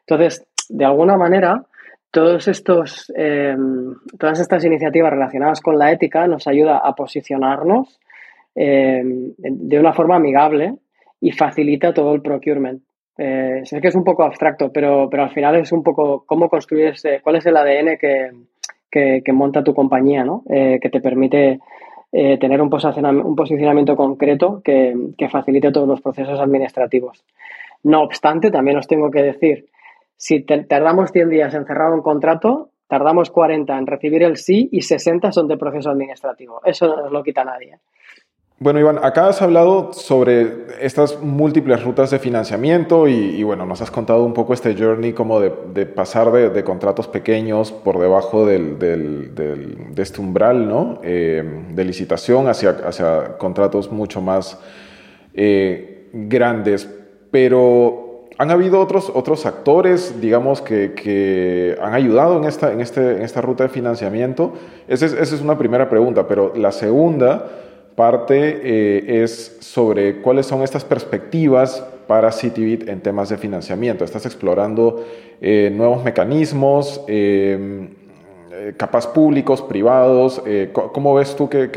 Entonces, 0.00 0.46
de 0.68 0.84
alguna 0.84 1.16
manera, 1.16 1.64
todos 2.12 2.46
estos, 2.46 3.12
em, 3.16 3.94
todas 4.18 4.38
estas 4.38 4.64
iniciativas 4.64 5.10
relacionadas 5.10 5.60
con 5.60 5.78
la 5.78 5.90
ética 5.90 6.28
nos 6.28 6.46
ayuda 6.46 6.78
a 6.78 6.94
posicionarnos 6.94 7.98
de 8.54 9.78
una 9.78 9.92
forma 9.92 10.16
amigable 10.16 10.76
y 11.20 11.32
facilita 11.32 11.94
todo 11.94 12.14
el 12.14 12.22
procurement. 12.22 12.82
Eh, 13.18 13.62
sé 13.64 13.80
que 13.80 13.88
es 13.88 13.94
un 13.94 14.04
poco 14.04 14.24
abstracto, 14.24 14.70
pero, 14.70 15.08
pero 15.10 15.24
al 15.24 15.30
final 15.30 15.56
es 15.56 15.72
un 15.72 15.82
poco 15.82 16.24
cómo 16.26 16.48
construir 16.48 16.94
cuál 17.22 17.36
es 17.36 17.46
el 17.46 17.56
ADN 17.56 17.96
que, 17.98 18.30
que, 18.90 19.32
monta 19.32 19.64
tu 19.64 19.74
compañía, 19.74 20.24
¿no? 20.24 20.42
Eh, 20.48 20.78
que 20.80 20.90
te 20.90 21.00
permite 21.00 21.60
eh, 22.12 22.38
tener 22.38 22.60
un 22.62 22.70
posicionamiento, 22.70 23.96
concreto 23.96 24.62
que, 24.64 24.94
facilite 25.30 25.72
todos 25.72 25.88
los 25.88 26.00
procesos 26.00 26.40
administrativos. 26.40 27.24
No 27.82 28.02
obstante, 28.02 28.50
también 28.50 28.78
os 28.78 28.86
tengo 28.86 29.10
que 29.10 29.22
decir, 29.22 29.66
si 30.16 30.42
tardamos 30.42 31.12
100 31.12 31.28
días 31.28 31.54
en 31.54 31.66
cerrar 31.66 31.92
un 31.92 32.02
contrato, 32.02 32.70
tardamos 32.88 33.30
40 33.30 33.76
en 33.76 33.86
recibir 33.86 34.22
el 34.22 34.36
sí 34.36 34.68
y 34.72 34.82
60 34.82 35.32
son 35.32 35.48
de 35.48 35.58
proceso 35.58 35.90
administrativo. 35.90 36.60
Eso 36.64 36.86
no 36.88 37.02
nos 37.02 37.12
lo 37.12 37.22
quita 37.22 37.44
nadie. 37.44 37.78
Bueno, 38.58 38.80
Iván, 38.80 38.98
acá 39.02 39.28
has 39.28 39.42
hablado 39.42 39.92
sobre 39.92 40.64
estas 40.80 41.20
múltiples 41.20 41.84
rutas 41.84 42.10
de 42.10 42.18
financiamiento 42.18 43.06
y, 43.06 43.42
bueno, 43.42 43.66
nos 43.66 43.82
has 43.82 43.90
contado 43.90 44.24
un 44.24 44.32
poco 44.32 44.54
este 44.54 44.74
journey 44.74 45.12
como 45.12 45.40
de, 45.40 45.84
pasar 45.84 46.32
de, 46.32 46.64
contratos 46.64 47.06
pequeños 47.06 47.70
por 47.70 47.98
debajo 47.98 48.46
del, 48.46 48.78
de 48.78 50.02
este 50.02 50.22
umbral, 50.22 50.66
¿no? 50.70 51.00
Eh, 51.02 51.66
de 51.68 51.84
licitación 51.84 52.48
hacia, 52.48 53.36
contratos 53.36 53.92
mucho 53.92 54.22
más 54.22 54.58
eh, 55.34 56.08
grandes. 56.14 56.88
Pero 57.30 58.24
han 58.38 58.50
habido 58.50 58.80
otros, 58.80 59.12
otros 59.14 59.44
actores, 59.44 60.18
digamos, 60.18 60.62
que, 60.62 61.76
han 61.82 61.92
ayudado 61.92 62.38
en 62.38 62.44
esta, 62.44 62.72
en, 62.72 62.80
este, 62.80 63.16
en 63.16 63.22
esta 63.22 63.42
ruta 63.42 63.64
de 63.64 63.68
financiamiento. 63.68 64.54
Esa 64.88 65.04
es, 65.04 65.12
esa 65.12 65.34
es 65.34 65.42
una 65.42 65.58
primera 65.58 65.90
pregunta, 65.90 66.26
pero 66.26 66.54
la 66.56 66.72
segunda 66.72 67.64
parte 67.96 68.60
eh, 68.62 69.22
es 69.22 69.56
sobre 69.60 70.20
cuáles 70.20 70.46
son 70.46 70.62
estas 70.62 70.84
perspectivas 70.84 71.80
para 72.06 72.30
CityBit 72.30 72.88
en 72.88 73.00
temas 73.00 73.30
de 73.30 73.38
financiamiento. 73.38 74.04
Estás 74.04 74.26
explorando 74.26 75.02
eh, 75.40 75.72
nuevos 75.74 76.04
mecanismos, 76.04 77.04
eh, 77.08 77.88
capas 78.76 79.06
públicos, 79.06 79.62
privados. 79.62 80.42
¿Cómo 80.72 81.14
ves 81.14 81.34
tú 81.34 81.48
que, 81.48 81.68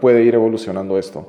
puede 0.00 0.22
ir 0.22 0.34
evolucionando 0.34 0.96
esto? 0.98 1.26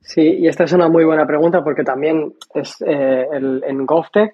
Sí, 0.00 0.22
y 0.22 0.48
esta 0.48 0.64
es 0.64 0.72
una 0.72 0.88
muy 0.88 1.04
buena 1.04 1.26
pregunta 1.26 1.62
porque 1.62 1.84
también 1.84 2.34
es, 2.54 2.76
en 2.82 3.86
GovTech 3.86 4.32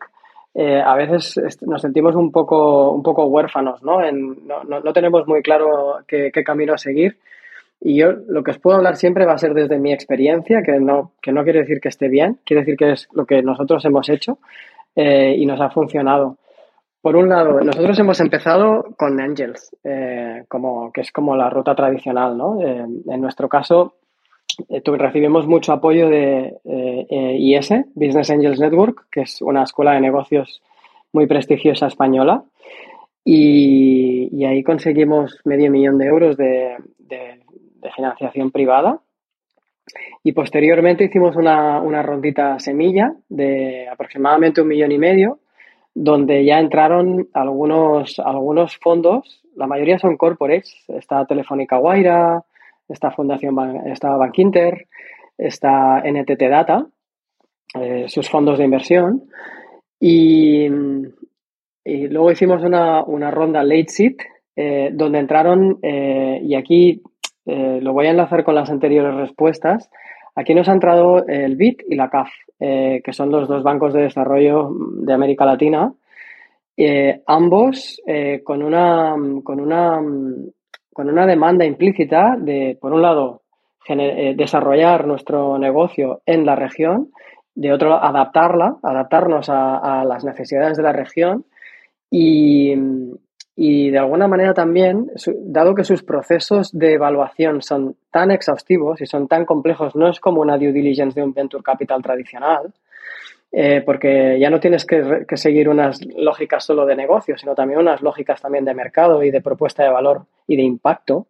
a 0.85 0.95
veces 0.97 1.41
nos 1.62 1.83
sentimos 1.83 2.15
un 2.15 2.33
poco, 2.33 2.91
un 2.91 3.03
poco 3.03 3.26
huérfanos, 3.26 3.83
¿no? 3.83 3.99
no, 4.11 4.93
tenemos 4.93 5.26
muy 5.26 5.43
claro 5.43 5.99
qué, 6.07 6.31
camino 6.45 6.76
seguir. 6.76 7.17
Y 7.80 7.97
yo 7.97 8.12
lo 8.12 8.42
que 8.42 8.52
os 8.52 8.59
puedo 8.59 8.76
hablar 8.76 8.97
siempre 8.97 9.26
va 9.26 9.35
a 9.35 9.38
ser 9.38 9.54
desde 9.54 9.78
mi 9.78 9.92
experiencia, 9.92 10.62
que 10.62 10.80
no, 10.80 11.12
que 11.21 11.33
no 11.33 11.45
quiere 11.45 11.61
decir 11.61 11.80
que 11.80 11.88
esté 11.88 12.09
bien, 12.09 12.38
quiere 12.44 12.62
decir 12.62 12.77
que 12.77 12.92
es 12.92 13.09
lo 13.12 13.27
que 13.27 13.42
nosotros 13.42 13.85
hemos 13.85 14.09
hecho 14.09 14.38
eh, 14.94 15.35
y 15.38 15.46
nos 15.46 15.61
ha 15.61 15.70
funcionado. 15.70 16.38
Por 17.03 17.14
un 17.16 17.29
lado, 17.29 17.61
nosotros 17.61 17.98
hemos 17.98 18.18
empezado 18.18 18.87
con 18.96 19.20
Angels, 19.20 19.77
eh, 19.85 20.44
como, 20.48 20.90
que 20.90 21.03
es 21.03 21.12
como 21.12 21.37
la 21.37 21.51
ruta 21.51 21.74
tradicional. 21.74 22.37
¿no? 22.37 22.61
Eh, 22.61 22.87
en 23.07 23.20
nuestro 23.20 23.48
caso, 23.48 23.94
recibimos 24.68 25.46
mucho 25.46 25.72
apoyo 25.72 26.09
de 26.09 26.57
IS, 27.38 27.70
Business 27.94 28.31
Angels 28.31 28.59
Network, 28.59 29.07
que 29.12 29.20
es 29.20 29.40
una 29.42 29.62
escuela 29.62 29.92
de 29.92 30.01
negocios 30.01 30.62
muy 31.12 31.27
prestigiosa 31.27 31.87
española. 31.87 32.42
Y, 33.24 34.44
ahí 34.44 34.62
conseguimos 34.62 35.40
medio 35.44 35.70
millón 35.70 35.98
de 35.98 36.07
euros 36.07 36.37
de 36.37 36.77
financiación 37.95 38.51
privada. 38.51 39.01
Y 40.25 40.33
posteriormente 40.33 41.05
hicimos 41.05 41.37
una, 41.37 41.81
una 41.81 42.03
rondita 42.03 42.59
semilla 42.59 43.15
de 43.29 43.89
aproximadamente 43.89 44.61
un 44.61 44.69
millón 44.69 44.93
y 44.93 44.99
medio, 44.99 45.39
donde 45.95 46.45
ya 46.45 46.59
entraron 46.59 47.29
algunos, 47.33 48.19
algunos 48.19 48.77
fondos, 48.79 49.43
la 49.55 49.67
mayoría 49.67 49.99
son 49.99 50.17
corporates, 50.17 50.85
está 50.89 51.25
Telefónica 51.25 51.79
Guaira, 51.79 52.45
está 52.89 53.11
Fundación 53.11 53.57
está 53.87 54.17
Bankinter, 54.17 54.87
está 55.39 56.03
NTT 56.05 56.43
Data, 56.43 56.87
eh, 57.75 58.05
sus 58.09 58.29
fondos 58.29 58.59
de 58.59 58.65
inversión. 58.65 59.25
Y, 59.99 60.67
y 61.85 62.09
luego 62.09 62.31
hicimos 62.31 62.62
una, 62.62 63.03
una 63.03 63.31
ronda 63.31 63.65
late 63.65 64.17
eh, 64.55 64.91
donde 64.93 65.19
entraron, 65.19 65.79
eh, 65.83 66.41
y 66.43 66.55
aquí 66.55 67.03
eh, 67.46 67.78
lo 67.80 67.92
voy 67.92 68.06
a 68.06 68.11
enlazar 68.11 68.44
con 68.44 68.54
las 68.54 68.70
anteriores 68.70 69.14
respuestas. 69.14 69.90
Aquí 70.35 70.54
nos 70.54 70.68
ha 70.68 70.72
entrado 70.72 71.26
el 71.26 71.56
BIT 71.56 71.82
y 71.88 71.94
la 71.94 72.11
CAF, 72.11 72.28
eh, 72.61 73.00
que 73.04 73.12
son 73.12 73.30
los 73.30 73.48
dos 73.48 73.62
bancos 73.62 73.94
de 73.94 74.02
desarrollo 74.02 74.70
de 75.00 75.12
América 75.12 75.46
Latina, 75.46 75.92
eh, 76.76 77.22
ambos 77.26 78.02
con, 78.44 78.62
una, 78.62 79.14
con, 79.42 79.61
una, 79.61 79.98
con 80.92 81.09
una 81.09 81.26
demanda 81.26 81.64
implícita 81.64 82.37
de, 82.38 82.76
por 82.78 82.92
un 82.92 83.00
lado, 83.00 83.42
desarrollar 83.88 85.06
nuestro 85.06 85.59
negocio 85.59 86.20
en 86.26 86.44
la 86.44 86.56
región, 86.56 87.11
de 87.54 87.72
otro 87.72 87.94
adaptarla, 87.94 88.76
adaptarnos 88.82 89.48
a 89.48 90.04
las 90.04 90.24
necesidades 90.24 90.76
de 90.76 90.82
la 90.82 90.92
región 90.92 91.46
y, 92.11 92.74
y 93.59 93.90
de 93.90 93.99
alguna 93.99 94.29
manera 94.29 94.53
también, 94.53 95.11
dado 95.38 95.75
que 95.75 95.83
sus 95.83 96.03
procesos 96.03 96.71
de 96.79 96.92
evaluación 96.92 97.62
son 97.62 97.97
tan 98.11 98.31
exhaustivos 98.31 99.01
y 99.01 99.07
son 99.07 99.29
tan 99.29 99.47
complejos, 99.47 99.97
no 99.97 100.11
es 100.11 100.21
como 100.21 100.42
una 100.42 100.59
due 100.59 100.73
diligence 100.73 101.19
de 101.19 101.25
un 101.25 101.33
venture 101.33 101.62
capital 101.62 102.03
tradicional, 102.03 102.75
eh, 103.51 103.83
porque 103.87 104.38
ya 104.38 104.51
no 104.51 104.61
tienes 104.61 104.85
que, 104.85 105.25
seguir 105.37 105.71
unas 105.71 106.05
lógicas 106.05 106.64
solo 106.64 106.85
de 106.85 106.97
negocio, 106.97 107.38
sino 107.38 107.55
también 107.55 107.81
unas 107.81 108.03
lógicas 108.03 108.42
también 108.42 108.66
de 108.66 108.75
mercado 108.75 109.23
y 109.23 109.31
de 109.31 109.40
propuesta 109.40 109.83
de 109.83 109.88
valor 109.88 110.27
y 110.47 110.57
de 110.57 110.62
impacto. 110.62 111.29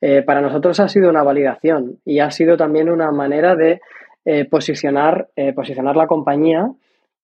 Eh, 0.00 0.22
para 0.22 0.40
nosotros 0.40 0.80
ha 0.80 0.88
sido 0.88 1.08
una 1.08 1.22
validación 1.22 2.00
y 2.04 2.18
ha 2.18 2.32
sido 2.32 2.56
también 2.56 2.90
una 2.90 3.12
manera 3.12 3.54
de 3.54 3.80
eh, 4.24 4.44
posicionar, 4.46 5.28
posicionar 5.54 5.94
la 5.94 6.08
compañía 6.08 6.68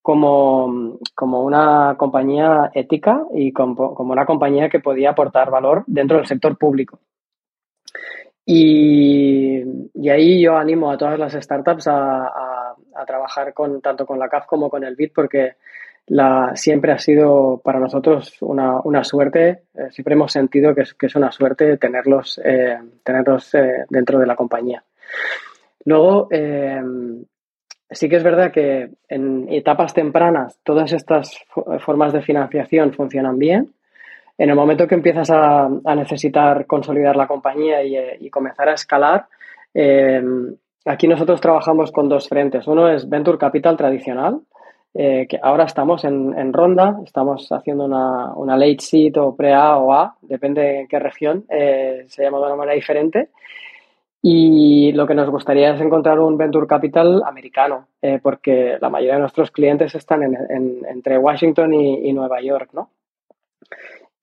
como, 0.04 0.98
como 1.14 1.42
una 1.44 1.94
compañía 1.96 2.70
ética 2.74 3.24
y 3.32 3.54
como, 3.54 3.94
una 4.00 4.26
compañía 4.26 4.68
que 4.68 4.78
podía 4.78 5.12
aportar 5.12 5.50
valor 5.50 5.82
dentro 5.86 6.18
del 6.18 6.26
sector 6.26 6.58
público. 6.58 6.98
Y, 8.44 9.62
y 9.94 10.08
ahí 10.10 10.42
yo 10.42 10.58
animo 10.58 10.90
a 10.90 10.98
todas 10.98 11.18
las 11.18 11.32
startups 11.32 11.88
a, 11.88 12.26
a, 12.26 13.06
trabajar 13.06 13.54
con, 13.54 13.80
tanto 13.80 14.04
con 14.04 14.18
la 14.18 14.28
CAF 14.28 14.44
como 14.44 14.68
con 14.68 14.84
el 14.84 14.94
BIT 14.94 15.14
porque 15.14 15.52
la, 16.08 16.52
siempre 16.54 16.92
ha 16.92 16.98
sido 16.98 17.62
para 17.64 17.80
nosotros 17.80 18.36
una, 18.42 18.82
una 18.82 19.04
suerte, 19.04 19.62
eh, 19.72 19.90
siempre 19.90 20.12
hemos 20.12 20.32
sentido 20.32 20.74
que 20.74 20.82
es, 20.82 20.92
que 20.92 21.06
es 21.06 21.14
una 21.16 21.32
suerte 21.32 21.78
tenerlos, 21.78 22.38
eh, 22.44 22.76
tenerlos 23.02 23.54
eh, 23.54 23.86
dentro 23.88 24.18
de 24.18 24.26
la 24.26 24.36
compañía. 24.36 24.84
Luego, 25.86 26.28
sí 27.94 28.08
que 28.08 28.16
es 28.16 28.22
verdad 28.22 28.52
que 28.52 28.90
en 29.08 29.46
etapas 29.50 29.94
tempranas 29.94 30.58
todas 30.62 30.92
estas 30.92 31.38
formas 31.80 32.12
de 32.12 32.22
financiación 32.22 32.92
funcionan 32.92 33.38
bien. 33.38 33.72
En 34.36 34.50
el 34.50 34.56
momento 34.56 34.88
que 34.88 34.96
empiezas 34.96 35.30
a, 35.30 35.68
necesitar 35.94 36.66
consolidar 36.66 37.16
la 37.16 37.28
compañía 37.28 37.82
y, 37.84 38.28
comenzar 38.30 38.68
a 38.68 38.74
escalar, 38.74 39.26
em, 39.72 40.56
aquí 40.84 41.06
nosotros 41.06 41.40
trabajamos 41.40 41.92
con 41.92 42.08
dos 42.08 42.28
frentes. 42.28 42.66
Uno 42.66 42.88
es 42.88 43.08
Venture 43.08 43.38
Capital 43.38 43.76
tradicional, 43.76 44.40
eh, 44.92 45.26
que 45.28 45.38
ahora 45.40 45.64
estamos 45.64 46.04
en, 46.04 46.52
ronda, 46.52 47.00
estamos 47.04 47.50
haciendo 47.50 47.84
una, 47.84 48.56
late 48.56 48.80
seed 48.80 49.20
o 49.20 49.34
pre-A 49.36 49.76
o 49.78 49.92
A, 49.92 50.16
depende 50.22 50.80
en 50.80 50.88
qué 50.88 50.98
región, 50.98 51.44
eh, 51.48 52.04
se 52.08 52.22
llama 52.22 52.38
de 52.38 52.44
una 52.44 52.56
manera 52.56 52.74
diferente. 52.74 53.30
Y 54.26 54.90
lo 54.92 55.06
que 55.06 55.14
nos 55.14 55.28
gustaría 55.28 55.74
es 55.74 55.80
encontrar 55.82 56.18
un 56.18 56.38
venture 56.38 56.66
capital 56.66 57.22
americano, 57.26 57.88
eh, 58.00 58.20
porque 58.22 58.78
la 58.80 58.88
mayoría 58.88 59.16
de 59.16 59.20
nuestros 59.20 59.50
clientes 59.50 59.94
están 59.94 60.22
entre 60.88 61.18
Washington 61.18 61.74
y, 61.74 62.10
Nueva 62.14 62.40
York, 62.40 62.70
¿no? 62.72 62.88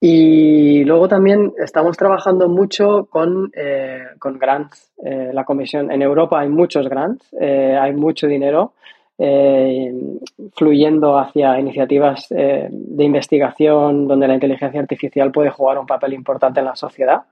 Y 0.00 0.82
luego 0.82 1.06
también 1.06 1.52
estamos 1.56 1.96
trabajando 1.96 2.48
mucho 2.48 3.06
con, 3.08 3.52
eh, 3.54 4.02
con 4.18 4.40
grants. 4.40 4.90
Eh, 5.04 5.30
la 5.32 5.44
comisión 5.44 5.92
en 5.92 6.02
Europa 6.02 6.40
hay 6.40 6.48
muchos 6.48 6.88
grants, 6.88 7.32
hay 7.34 7.92
mucho 7.94 8.26
dinero 8.26 8.72
fluyendo 10.56 11.16
hacia 11.16 11.60
iniciativas 11.60 12.26
de 12.28 13.04
investigación 13.04 14.08
donde 14.08 14.26
la 14.26 14.34
inteligencia 14.34 14.80
artificial 14.80 15.30
puede 15.30 15.50
jugar 15.50 15.78
un 15.78 15.86
papel 15.86 16.12
importante 16.14 16.58
en 16.58 16.66
la 16.66 16.74
sociedad. 16.74 17.22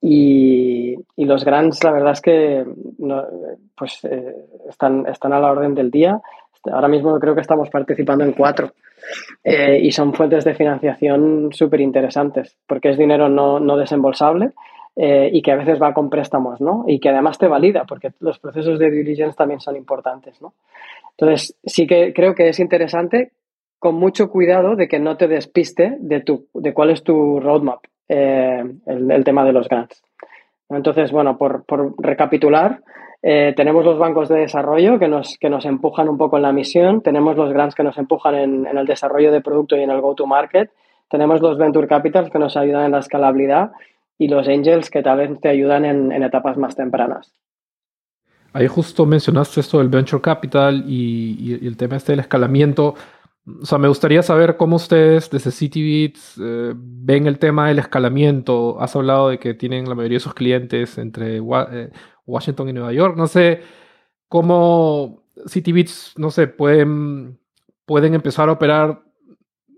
Y, 0.00 0.96
los 1.16 1.44
grants, 1.44 1.84
la 1.84 1.92
verdad 1.92 2.12
es 2.12 2.20
que 2.20 2.64
pues, 3.76 4.04
eh, 4.04 4.34
están, 4.68 5.06
están 5.06 5.32
a 5.32 5.40
la 5.40 5.50
orden 5.50 5.74
del 5.74 5.90
día. 5.90 6.20
Ahora 6.72 6.88
mismo 6.88 7.18
creo 7.20 7.34
que 7.34 7.40
estamos 7.42 7.68
participando 7.68 8.24
en 8.24 8.32
cuatro. 8.32 8.72
Eh, 9.44 9.78
y 9.82 9.92
son 9.92 10.12
fuentes 10.12 10.44
de 10.44 10.54
financiación 10.54 11.50
súper 11.52 11.80
interesantes, 11.80 12.56
porque 12.66 12.90
es 12.90 12.98
dinero 12.98 13.28
no, 13.28 13.60
no 13.60 13.76
desembolsable 13.76 14.52
eh, 14.96 15.30
y 15.32 15.40
que 15.40 15.52
a 15.52 15.56
veces 15.56 15.80
va 15.80 15.94
con 15.94 16.10
préstamos, 16.10 16.60
¿no? 16.60 16.84
Y 16.86 17.00
que 17.00 17.08
además 17.08 17.38
te 17.38 17.48
valida, 17.48 17.84
porque 17.84 18.12
los 18.20 18.38
procesos 18.38 18.78
de 18.78 18.90
diligence 18.90 19.36
también 19.36 19.60
son 19.60 19.76
importantes, 19.76 20.40
¿no? 20.42 20.54
Entonces, 21.16 21.56
sí 21.64 21.86
que 21.86 22.12
creo 22.12 22.34
que 22.34 22.48
es 22.48 22.58
interesante 22.60 23.32
con 23.78 23.94
mucho 23.94 24.30
cuidado 24.30 24.76
de 24.76 24.88
que 24.88 24.98
no 24.98 25.16
te 25.16 25.28
despiste 25.28 25.96
de, 26.00 26.20
tu, 26.20 26.48
de 26.52 26.74
cuál 26.74 26.90
es 26.90 27.02
tu 27.02 27.40
roadmap. 27.40 27.80
Eh, 28.12 28.64
el, 28.86 29.22
tema 29.22 29.44
de 29.44 29.52
los 29.52 29.68
grants. 29.68 30.02
Entonces, 30.68 31.12
bueno, 31.12 31.38
por, 31.38 31.64
recapitular, 31.96 32.82
eh, 33.22 33.54
tenemos 33.56 33.84
los 33.84 34.00
bancos 34.00 34.28
de 34.28 34.40
desarrollo 34.40 34.98
que 34.98 35.06
nos, 35.06 35.38
que 35.38 35.48
nos 35.48 35.64
empujan 35.64 36.08
un 36.08 36.18
poco 36.18 36.36
en 36.36 36.42
la 36.42 36.52
misión, 36.52 37.02
tenemos 37.02 37.36
los 37.36 37.52
grants 37.52 37.76
que 37.76 37.84
nos 37.84 37.96
empujan 37.98 38.34
en, 38.34 38.66
el 38.66 38.84
desarrollo 38.84 39.30
de 39.30 39.40
producto 39.40 39.76
y 39.76 39.82
en 39.82 39.90
el 39.90 40.00
go-to-market, 40.00 40.72
tenemos 41.08 41.40
los 41.40 41.56
venture 41.56 41.86
capitals 41.86 42.30
que 42.30 42.40
nos 42.40 42.56
ayudan 42.56 42.86
en 42.86 42.90
la 42.90 42.98
escalabilidad 42.98 43.70
y 44.18 44.26
los 44.26 44.48
angels 44.48 44.90
que 44.90 45.04
tal 45.04 45.18
vez 45.18 45.40
te 45.40 45.48
ayudan 45.48 45.84
en, 45.84 46.22
etapas 46.24 46.56
más 46.56 46.74
tempranas. 46.74 47.32
Ahí 48.52 48.66
justo 48.66 49.06
mencionaste 49.06 49.60
esto 49.60 49.78
del 49.78 49.88
venture 49.88 50.20
capital 50.20 50.82
y, 50.84 51.36
y 51.38 51.64
el 51.64 51.76
tema 51.76 51.94
este 51.94 52.10
del 52.10 52.20
escalamiento. 52.20 52.96
O 53.46 53.64
sea, 53.64 53.78
me 53.78 53.88
gustaría 53.88 54.22
saber 54.22 54.56
cómo 54.56 54.76
ustedes 54.76 55.30
desde 55.30 55.50
CityBits 55.50 56.40
eh, 56.42 56.72
ven 56.76 57.26
el 57.26 57.38
tema 57.38 57.68
del 57.68 57.78
escalamiento. 57.78 58.80
Has 58.80 58.94
hablado 58.94 59.30
de 59.30 59.38
que 59.38 59.54
tienen 59.54 59.88
la 59.88 59.94
mayoría 59.94 60.16
de 60.16 60.20
sus 60.20 60.34
clientes 60.34 60.98
entre 60.98 61.38
eh, 61.38 61.90
Washington 62.26 62.68
y 62.68 62.72
Nueva 62.72 62.92
York. 62.92 63.16
No 63.16 63.26
sé 63.26 63.62
cómo 64.28 65.24
CityBits, 65.48 66.14
no 66.18 66.30
sé, 66.30 66.48
pueden, 66.48 67.38
pueden 67.86 68.14
empezar 68.14 68.48
a 68.48 68.52
operar 68.52 69.02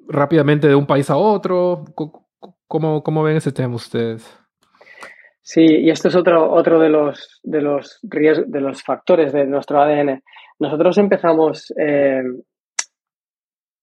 rápidamente 0.08 0.68
de 0.68 0.74
un 0.74 0.86
país 0.86 1.08
a 1.08 1.16
otro. 1.16 1.84
¿Cómo, 2.66 3.02
cómo 3.02 3.22
ven 3.22 3.36
ese 3.36 3.52
tema 3.52 3.76
ustedes? 3.76 4.38
Sí, 5.42 5.64
y 5.64 5.90
esto 5.90 6.08
es 6.08 6.16
otro, 6.16 6.52
otro 6.52 6.78
de 6.78 6.88
los 6.88 7.40
de 7.42 7.60
los 7.60 7.98
de 8.02 8.60
los 8.60 8.82
factores 8.82 9.32
de 9.32 9.44
nuestro 9.44 9.80
ADN. 9.80 10.22
Nosotros 10.60 10.98
empezamos 10.98 11.72
eh, 11.76 12.22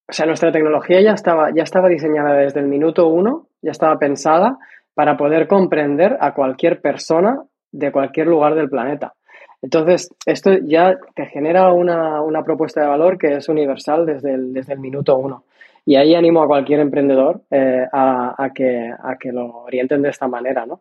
o 0.09 0.13
sea, 0.13 0.25
nuestra 0.25 0.51
tecnología 0.51 1.01
ya 1.01 1.11
estaba, 1.11 1.51
ya 1.53 1.63
estaba 1.63 1.87
diseñada 1.87 2.33
desde 2.33 2.59
el 2.59 2.67
minuto 2.67 3.07
uno, 3.07 3.47
ya 3.61 3.71
estaba 3.71 3.99
pensada 3.99 4.57
para 4.95 5.15
poder 5.15 5.47
comprender 5.47 6.17
a 6.19 6.33
cualquier 6.33 6.81
persona 6.81 7.43
de 7.71 7.91
cualquier 7.91 8.27
lugar 8.27 8.55
del 8.55 8.69
planeta. 8.69 9.13
Entonces, 9.61 10.09
esto 10.25 10.51
ya 10.63 10.97
te 11.13 11.27
genera 11.27 11.71
una, 11.73 12.43
propuesta 12.43 12.81
de 12.81 12.87
valor 12.87 13.17
que 13.17 13.35
es 13.35 13.49
universal 13.49 14.05
desde 14.05 14.33
el, 14.33 14.53
desde 14.53 14.73
el 14.73 14.79
minuto 14.79 15.15
uno. 15.17 15.43
Y 15.85 15.95
ahí 15.95 16.15
animo 16.15 16.41
a 16.41 16.47
cualquier 16.47 16.79
emprendedor 16.79 17.41
eh, 17.51 17.85
a, 17.91 18.49
que, 18.53 18.91
a 18.91 19.15
que 19.17 19.31
lo 19.31 19.63
orienten 19.63 20.01
de 20.01 20.09
esta 20.09 20.27
manera, 20.27 20.65
¿no? 20.65 20.79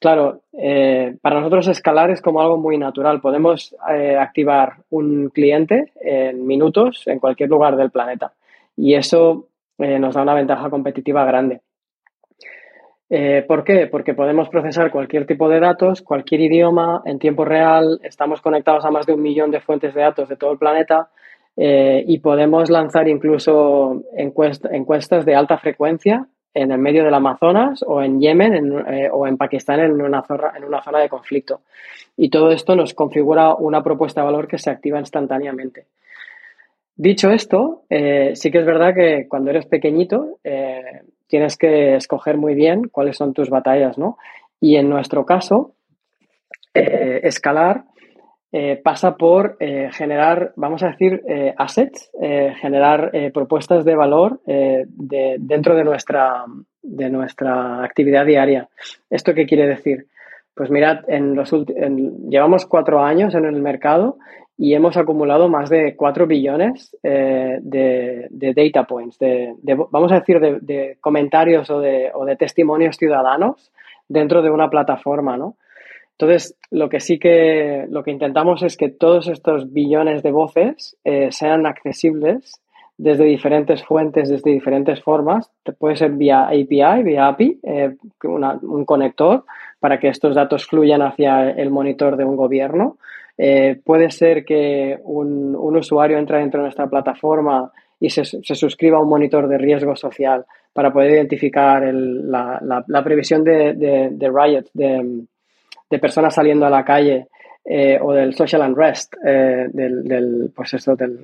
Claro, 0.00 0.42
eh, 0.52 1.16
para 1.20 1.40
nosotros 1.40 1.66
escalar 1.68 2.10
es 2.10 2.22
como 2.22 2.40
algo 2.40 2.56
muy 2.56 2.78
natural. 2.78 3.20
Podemos 3.20 3.74
eh, 3.90 4.16
activar 4.16 4.74
un 4.90 5.30
cliente 5.30 5.92
en 6.00 6.46
minutos 6.46 7.02
en 7.06 7.18
cualquier 7.18 7.50
lugar 7.50 7.76
del 7.76 7.90
planeta 7.90 8.32
y 8.78 8.94
eso 8.94 9.48
eh, 9.76 9.98
nos 9.98 10.14
da 10.14 10.22
una 10.22 10.34
ventaja 10.34 10.70
competitiva 10.70 11.24
grande. 11.24 11.60
¿Por 13.48 13.64
qué? 13.64 13.86
Porque 13.86 14.12
podemos 14.12 14.50
procesar 14.50 14.90
cualquier 14.90 15.26
tipo 15.26 15.48
de 15.48 15.60
datos, 15.60 16.02
cualquier 16.02 16.42
idioma, 16.42 17.00
en 17.06 17.18
tiempo 17.18 17.42
real, 17.46 17.98
estamos 18.02 18.42
conectados 18.42 18.84
a 18.84 18.90
más 18.90 19.06
de 19.06 19.14
un 19.14 19.22
millón 19.22 19.50
de 19.50 19.60
fuentes 19.60 19.94
de 19.94 20.02
datos 20.02 20.28
de 20.28 20.36
todo 20.36 20.52
el 20.52 20.58
planeta 20.58 21.08
y 21.56 22.18
podemos 22.18 22.68
lanzar 22.68 23.08
incluso 23.08 24.02
encuestas 24.14 25.24
de 25.24 25.34
alta 25.34 25.56
frecuencia 25.56 26.28
en 26.54 26.72
el 26.72 26.78
medio 26.78 27.04
del 27.04 27.14
Amazonas 27.14 27.84
o 27.86 28.02
en 28.02 28.20
Yemen 28.20 28.84
eh, 28.88 29.08
o 29.12 29.26
en 29.26 29.36
Pakistán 29.36 29.80
en 29.80 30.00
una, 30.00 30.22
zona, 30.22 30.52
en 30.56 30.64
una 30.64 30.82
zona 30.82 30.98
de 30.98 31.08
conflicto. 31.08 31.60
Y 32.16 32.30
todo 32.30 32.50
esto 32.50 32.74
nos 32.74 32.94
configura 32.94 33.54
una 33.54 33.82
propuesta 33.82 34.20
de 34.20 34.26
valor 34.26 34.48
que 34.48 34.58
se 34.58 34.70
activa 34.70 34.98
instantáneamente. 34.98 35.86
Dicho 37.00 37.30
esto, 37.30 37.84
eh, 37.88 38.32
sí 38.34 38.50
que 38.50 38.58
es 38.58 38.66
verdad 38.66 38.92
que 38.92 39.28
cuando 39.28 39.50
eres 39.50 39.66
pequeñito 39.66 40.40
eh, 40.42 41.02
tienes 41.28 41.56
que 41.56 41.94
escoger 41.94 42.36
muy 42.36 42.56
bien 42.56 42.88
cuáles 42.90 43.16
son 43.16 43.32
tus 43.32 43.50
batallas, 43.50 43.96
¿no? 43.98 44.18
Y 44.60 44.74
en 44.74 44.88
nuestro 44.88 45.24
caso, 45.24 45.74
escalar 46.74 47.84
eh, 48.50 48.80
pasa 48.82 49.16
por 49.16 49.58
generar, 49.92 50.52
vamos 50.56 50.82
a 50.82 50.88
decir, 50.88 51.22
assets, 51.56 52.10
generar 52.60 53.12
propuestas 53.32 53.84
de 53.84 53.94
valor 53.94 54.40
de, 54.44 55.36
dentro 55.38 55.76
de 55.76 55.84
nuestra, 55.84 56.46
de 56.82 57.10
nuestra 57.10 57.84
actividad 57.84 58.26
diaria. 58.26 58.68
¿Esto 59.08 59.34
qué 59.34 59.46
quiere 59.46 59.68
decir? 59.68 60.08
Pues 60.52 60.68
mirad, 60.68 61.08
en 61.08 61.36
los 61.36 61.52
llevamos 62.28 62.66
cuatro 62.66 63.04
años 63.04 63.36
en 63.36 63.44
el 63.44 63.62
mercado 63.62 64.18
y 64.58 64.74
hemos 64.74 64.96
acumulado 64.96 65.48
más 65.48 65.70
de 65.70 65.94
cuatro 65.96 66.26
billones 66.26 66.94
de, 67.02 68.28
data 68.30 68.84
points, 68.84 69.18
de, 69.18 69.54
vamos 69.90 70.10
a 70.10 70.18
decir, 70.18 70.40
de, 70.40 70.98
comentarios 71.00 71.70
o 71.70 71.80
de, 71.80 72.10
o 72.12 72.24
de 72.24 72.36
testimonios 72.36 72.96
ciudadanos 72.96 73.70
dentro 74.08 74.42
de 74.42 74.50
una 74.50 74.68
plataforma, 74.68 75.36
¿no? 75.36 75.56
Entonces, 76.20 76.58
lo 76.72 76.88
que 76.88 76.98
sí 76.98 77.20
que, 77.20 77.86
lo 77.88 78.02
que 78.02 78.10
intentamos 78.10 78.64
es 78.64 78.76
que 78.76 78.88
todos 78.88 79.28
estos 79.28 79.72
billones 79.72 80.24
de 80.24 80.32
voces 80.32 80.96
eh, 81.04 81.28
sean 81.30 81.64
accesibles 81.64 82.60
desde 82.96 83.24
diferentes 83.24 83.84
fuentes, 83.84 84.28
desde 84.28 84.50
diferentes 84.50 85.00
formas. 85.00 85.52
Puede 85.78 85.94
ser 85.94 86.10
vía 86.10 86.48
API, 86.48 87.04
vía 87.04 87.28
API, 87.28 87.60
eh, 87.62 87.96
un 88.24 88.84
conector 88.84 89.44
para 89.78 90.00
que 90.00 90.08
estos 90.08 90.34
datos 90.34 90.66
fluyan 90.66 91.02
hacia 91.02 91.50
el 91.50 91.70
monitor 91.70 92.16
de 92.16 92.24
un 92.24 92.34
gobierno. 92.34 92.98
Eh, 93.38 93.80
puede 93.84 94.10
ser 94.10 94.44
que 94.44 94.98
un, 95.04 95.54
usuario 95.54 96.18
entre 96.18 96.38
dentro 96.38 96.60
de 96.60 96.64
nuestra 96.64 96.88
plataforma 96.88 97.70
y 98.00 98.10
se, 98.10 98.24
suscriba 98.24 98.98
a 98.98 99.02
un 99.02 99.08
monitor 99.08 99.48
de 99.48 99.58
riesgo 99.58 99.94
social 99.96 100.44
para 100.72 100.92
poder 100.92 101.12
identificar 101.12 101.82
la, 101.92 103.02
previsión 103.04 103.44
de, 103.44 103.74
de 103.74 104.28
riot, 104.28 104.66
de, 104.74 105.24
de 105.90 105.98
personas 105.98 106.34
saliendo 106.34 106.66
a 106.66 106.70
la 106.70 106.84
calle 106.84 107.28
eh, 107.64 107.98
o 108.00 108.12
del 108.12 108.34
social 108.34 108.62
unrest, 108.62 109.14
eh, 109.24 109.66
del, 109.70 110.50
pues 110.54 110.72
esto, 110.74 110.96
del, 110.96 111.22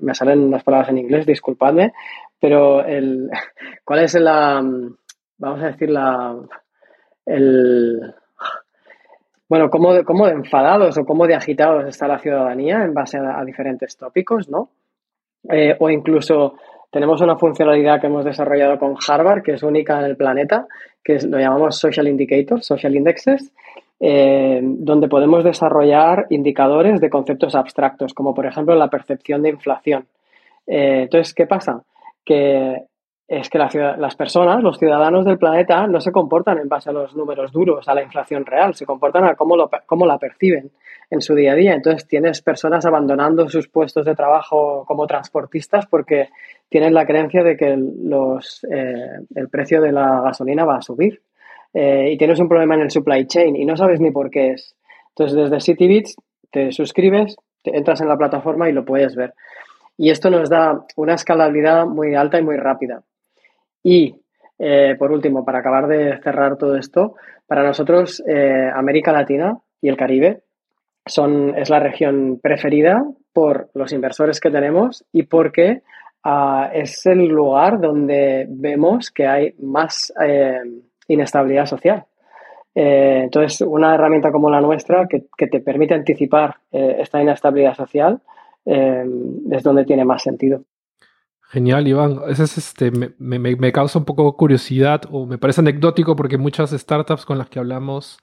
me 0.00 0.14
salen 0.14 0.50
las 0.50 0.62
palabras 0.64 0.88
en 0.88 0.96
inglés, 0.96 1.26
disculpadme, 1.26 1.92
pero 2.40 2.84
el, 2.84 3.28
¿cuál 3.84 4.00
es 4.00 4.14
la, 4.14 4.62
vamos 5.38 5.62
a 5.62 5.66
decir, 5.66 5.90
la, 5.90 6.34
el, 7.26 8.14
bueno, 9.52 9.68
cómo 9.68 9.92
de, 9.92 10.02
cómo 10.02 10.24
de 10.24 10.32
enfadados 10.32 10.96
o 10.96 11.04
cómo 11.04 11.26
de 11.26 11.34
agitados 11.34 11.84
está 11.86 12.08
la 12.08 12.18
ciudadanía 12.18 12.84
en 12.84 12.94
base 12.94 13.18
a, 13.18 13.44
diferentes 13.44 13.98
tópicos, 13.98 14.48
¿no? 14.48 14.70
Eh, 15.50 15.76
o 15.78 15.90
incluso 15.90 16.54
tenemos 16.90 17.20
una 17.20 17.36
funcionalidad 17.36 18.00
que 18.00 18.06
hemos 18.06 18.24
desarrollado 18.24 18.78
con 18.78 18.94
Harvard, 19.06 19.42
que 19.42 19.52
es 19.52 19.62
única 19.62 19.98
en 19.98 20.06
el 20.06 20.16
planeta, 20.16 20.66
que 21.04 21.18
lo 21.28 21.38
llamamos 21.38 21.76
Social 21.76 22.08
Indicators, 22.08 22.64
Social 22.64 22.96
Indexes, 22.96 23.52
eh, 24.00 24.60
donde 24.62 25.08
podemos 25.08 25.44
desarrollar 25.44 26.28
indicadores 26.30 26.98
de 26.98 27.10
conceptos 27.10 27.54
abstractos, 27.54 28.14
como 28.14 28.32
por 28.32 28.46
ejemplo 28.46 28.74
la 28.74 28.88
percepción 28.88 29.42
de 29.42 29.50
inflación. 29.50 30.06
Eh, 30.66 31.02
entonces, 31.02 31.34
¿qué 31.34 31.46
pasa? 31.46 31.82
Que 32.24 32.84
es 33.32 33.48
que 33.48 33.58
las 33.58 34.14
personas, 34.14 34.62
los 34.62 34.78
ciudadanos 34.78 35.24
del 35.24 35.38
planeta, 35.38 35.86
no 35.86 36.02
se 36.02 36.12
comportan 36.12 36.58
en 36.58 36.68
base 36.68 36.90
a 36.90 36.92
los 36.92 37.16
números 37.16 37.50
duros, 37.50 37.88
a 37.88 37.94
la 37.94 38.02
inflación 38.02 38.44
real, 38.44 38.74
se 38.74 38.84
comportan 38.84 39.24
a 39.24 39.36
cómo, 39.36 39.70
cómo 39.86 40.04
la 40.04 40.18
perciben 40.18 40.70
en 41.08 41.20
su 41.22 41.34
día 41.34 41.52
a 41.52 41.54
día. 41.54 41.72
Entonces, 41.72 42.06
tienes 42.06 42.42
personas 42.42 42.84
abandonando 42.84 43.48
sus 43.48 43.68
puestos 43.68 44.04
de 44.04 44.14
trabajo 44.14 44.84
como 44.86 45.06
transportistas 45.06 45.86
porque 45.86 46.28
tienen 46.68 46.92
la 46.92 47.06
creencia 47.06 47.42
de 47.42 47.56
que 47.56 47.74
los, 47.74 48.66
eh, 48.70 49.20
el 49.34 49.48
precio 49.48 49.80
de 49.80 49.92
la 49.92 50.20
gasolina 50.20 50.66
va 50.66 50.76
a 50.76 50.82
subir. 50.82 51.22
Eh, 51.72 52.10
y 52.12 52.18
tienes 52.18 52.38
un 52.38 52.50
problema 52.50 52.74
en 52.74 52.82
el 52.82 52.90
supply 52.90 53.26
chain 53.26 53.56
y 53.56 53.64
no 53.64 53.78
sabes 53.78 53.98
ni 53.98 54.10
por 54.10 54.28
qué 54.28 54.50
es. 54.50 54.76
Entonces, 55.16 55.38
desde 55.38 55.58
CityBits 55.58 56.16
te 56.50 56.70
suscribes, 56.70 57.36
te 57.62 57.74
entras 57.74 58.02
en 58.02 58.08
la 58.08 58.18
plataforma 58.18 58.68
y 58.68 58.72
lo 58.72 58.84
puedes 58.84 59.16
ver. 59.16 59.32
Y 59.96 60.10
esto 60.10 60.28
nos 60.28 60.50
da 60.50 60.84
una 60.96 61.14
escalabilidad 61.14 61.86
muy 61.86 62.14
alta 62.14 62.38
y 62.38 62.42
muy 62.42 62.58
rápida. 62.58 63.02
Y, 63.82 64.14
eh, 64.58 64.94
por 64.98 65.12
último, 65.12 65.44
para 65.44 65.58
acabar 65.58 65.86
de 65.86 66.18
cerrar 66.22 66.56
todo 66.56 66.76
esto, 66.76 67.14
para 67.46 67.64
nosotros 67.64 68.22
eh, 68.26 68.70
América 68.74 69.12
Latina 69.12 69.58
y 69.80 69.88
el 69.88 69.96
Caribe 69.96 70.42
son, 71.04 71.58
es 71.58 71.68
la 71.68 71.80
región 71.80 72.38
preferida 72.40 73.04
por 73.32 73.70
los 73.74 73.92
inversores 73.92 74.40
que 74.40 74.50
tenemos 74.50 75.04
y 75.12 75.24
porque 75.24 75.82
ah, 76.22 76.70
es 76.72 77.04
el 77.06 77.26
lugar 77.26 77.80
donde 77.80 78.46
vemos 78.48 79.10
que 79.10 79.26
hay 79.26 79.54
más 79.58 80.12
eh, 80.24 80.60
inestabilidad 81.08 81.66
social. 81.66 82.04
Entonces, 82.74 83.60
una 83.60 83.94
herramienta 83.94 84.32
como 84.32 84.48
la 84.48 84.58
nuestra 84.58 85.06
que, 85.06 85.46
te 85.46 85.60
permite 85.60 85.92
anticipar 85.92 86.56
esta 86.70 87.20
inestabilidad 87.20 87.74
social 87.74 88.22
es 88.64 89.62
donde 89.62 89.84
tiene 89.84 90.06
más 90.06 90.22
sentido. 90.22 90.62
Genial, 91.52 91.86
Iván. 91.86 92.18
Ese 92.28 92.44
es 92.44 92.56
este, 92.56 92.90
me, 92.90 93.38
me, 93.38 93.72
causa 93.72 93.98
un 93.98 94.06
poco 94.06 94.34
curiosidad 94.38 95.02
o 95.10 95.26
me 95.26 95.36
parece 95.36 95.60
anecdótico 95.60 96.16
porque 96.16 96.38
muchas 96.38 96.70
startups 96.70 97.26
con 97.26 97.36
las 97.36 97.50
que 97.50 97.58
hablamos 97.58 98.18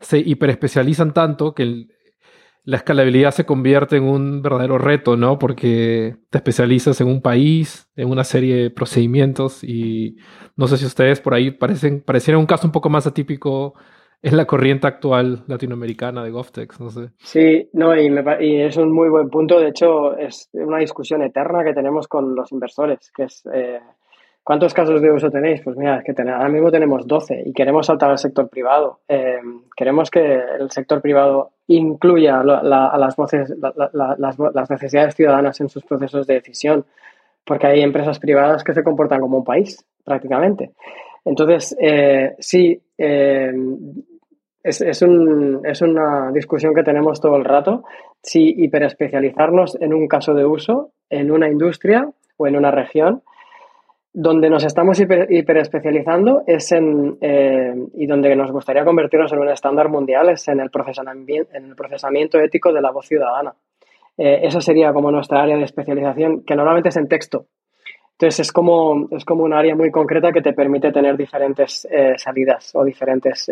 se 0.00 0.18
hiperespecializan 0.20 1.12
tanto 1.12 1.54
que 1.54 1.88
la 2.64 2.78
escalabilidad 2.78 3.32
se 3.32 3.44
convierte 3.44 3.96
en 3.98 4.04
un 4.04 4.40
verdadero 4.40 4.78
reto, 4.78 5.18
¿no? 5.18 5.38
Porque 5.38 6.16
te 6.30 6.38
especializas 6.38 6.98
en 7.02 7.08
un 7.08 7.20
país, 7.20 7.90
en 7.94 8.08
una 8.08 8.24
serie 8.24 8.56
de 8.56 8.70
procedimientos 8.70 9.62
y 9.64 10.16
no 10.56 10.66
sé 10.66 10.78
si 10.78 10.86
ustedes 10.86 11.20
por 11.20 11.34
ahí 11.34 11.50
parecen, 11.50 12.00
pareciera 12.00 12.38
un 12.38 12.46
caso 12.46 12.66
un 12.66 12.72
poco 12.72 12.88
más 12.88 13.06
atípico 13.06 13.74
en 14.22 14.36
la 14.36 14.46
corriente 14.46 14.86
actual 14.86 15.42
latinoamericana 15.46 16.22
de 16.22 16.30
GovTex, 16.30 16.80
no 16.80 16.90
sé. 16.90 17.10
Sí, 17.18 17.68
no, 17.72 17.94
y, 17.96 18.62
es 18.62 18.76
un 18.76 18.92
muy 18.92 19.08
buen 19.08 19.28
punto. 19.28 19.58
De 19.58 19.68
hecho, 19.68 20.16
es 20.16 20.48
una 20.52 20.78
discusión 20.78 21.22
eterna 21.22 21.64
que 21.64 21.74
tenemos 21.74 22.08
con 22.08 22.34
los 22.34 22.52
inversores, 22.52 23.10
que 23.14 23.24
es 23.24 23.42
eh, 23.52 23.80
¿Cuántos 24.44 24.74
casos 24.74 25.00
de 25.00 25.10
uso 25.12 25.30
tenéis? 25.30 25.60
Pues 25.62 25.76
mira, 25.76 25.98
es 25.98 26.04
que 26.04 26.20
ahora 26.20 26.48
mismo 26.48 26.70
tenemos 26.72 27.06
12 27.06 27.44
y 27.46 27.52
queremos 27.52 27.86
saltar 27.86 28.10
al 28.10 28.18
sector 28.18 28.48
privado. 28.48 29.00
Eh, 29.06 29.40
queremos 29.76 30.10
que 30.10 30.20
el 30.58 30.68
sector 30.70 31.00
privado 31.00 31.52
incluya 31.68 32.40
a 32.40 32.44
las, 32.44 33.14
voces, 33.14 33.54
las, 33.92 34.70
necesidades 34.70 35.14
ciudadanas 35.14 35.60
en 35.60 35.68
sus 35.68 35.84
procesos 35.84 36.26
de 36.26 36.34
decisión, 36.34 36.84
porque 37.44 37.68
hay 37.68 37.82
empresas 37.82 38.18
privadas 38.18 38.64
que 38.64 38.74
se 38.74 38.82
comportan 38.82 39.20
como 39.20 39.38
un 39.38 39.44
país, 39.44 39.84
prácticamente. 40.02 40.72
Entonces, 41.24 41.76
eh, 41.80 42.34
sí, 42.40 42.82
eh, 42.98 43.52
es, 44.62 44.80
es, 44.80 45.02
un, 45.02 45.60
es, 45.64 45.82
una 45.82 46.30
discusión 46.32 46.74
que 46.74 46.82
tenemos 46.82 47.20
todo 47.20 47.36
el 47.36 47.44
rato. 47.44 47.84
Si 48.22 48.54
hiperespecializarnos 48.56 49.80
en 49.80 49.92
un 49.92 50.06
caso 50.08 50.34
de 50.34 50.44
uso, 50.44 50.92
en 51.10 51.30
una 51.30 51.48
industria 51.48 52.08
o 52.36 52.46
en 52.46 52.56
una 52.56 52.70
región, 52.70 53.22
donde 54.14 54.50
nos 54.50 54.64
estamos 54.64 55.00
hiper, 55.00 55.56
especializando 55.56 56.42
es 56.46 56.70
en, 56.72 57.16
eh, 57.20 57.72
y 57.94 58.06
donde 58.06 58.36
nos 58.36 58.52
gustaría 58.52 58.84
convertirnos 58.84 59.32
en 59.32 59.38
un 59.38 59.48
estándar 59.48 59.88
mundial 59.88 60.28
es 60.28 60.46
en 60.48 60.60
el, 60.60 60.70
procesamiento, 60.70 61.50
en 61.54 61.64
el 61.70 61.74
procesamiento 61.74 62.38
ético 62.38 62.72
de 62.72 62.82
la 62.82 62.90
voz 62.90 63.06
ciudadana. 63.06 63.54
Eh, 64.18 64.40
esa 64.42 64.60
sería 64.60 64.92
como 64.92 65.10
nuestra 65.10 65.42
área 65.42 65.56
de 65.56 65.64
especialización, 65.64 66.44
que 66.44 66.54
normalmente 66.54 66.90
es 66.90 66.96
en 66.96 67.08
texto. 67.08 67.46
Entonces 68.22 68.46
es 68.46 68.52
como, 68.52 69.08
es 69.10 69.24
como 69.24 69.44
un 69.44 69.52
área 69.52 69.74
muy 69.74 69.90
concreta 69.90 70.30
que 70.32 70.42
te 70.42 70.52
permite 70.52 70.92
tener 70.92 71.16
diferentes 71.16 71.86
eh, 71.90 72.14
salidas 72.16 72.70
o 72.74 72.84
diferentes 72.84 73.50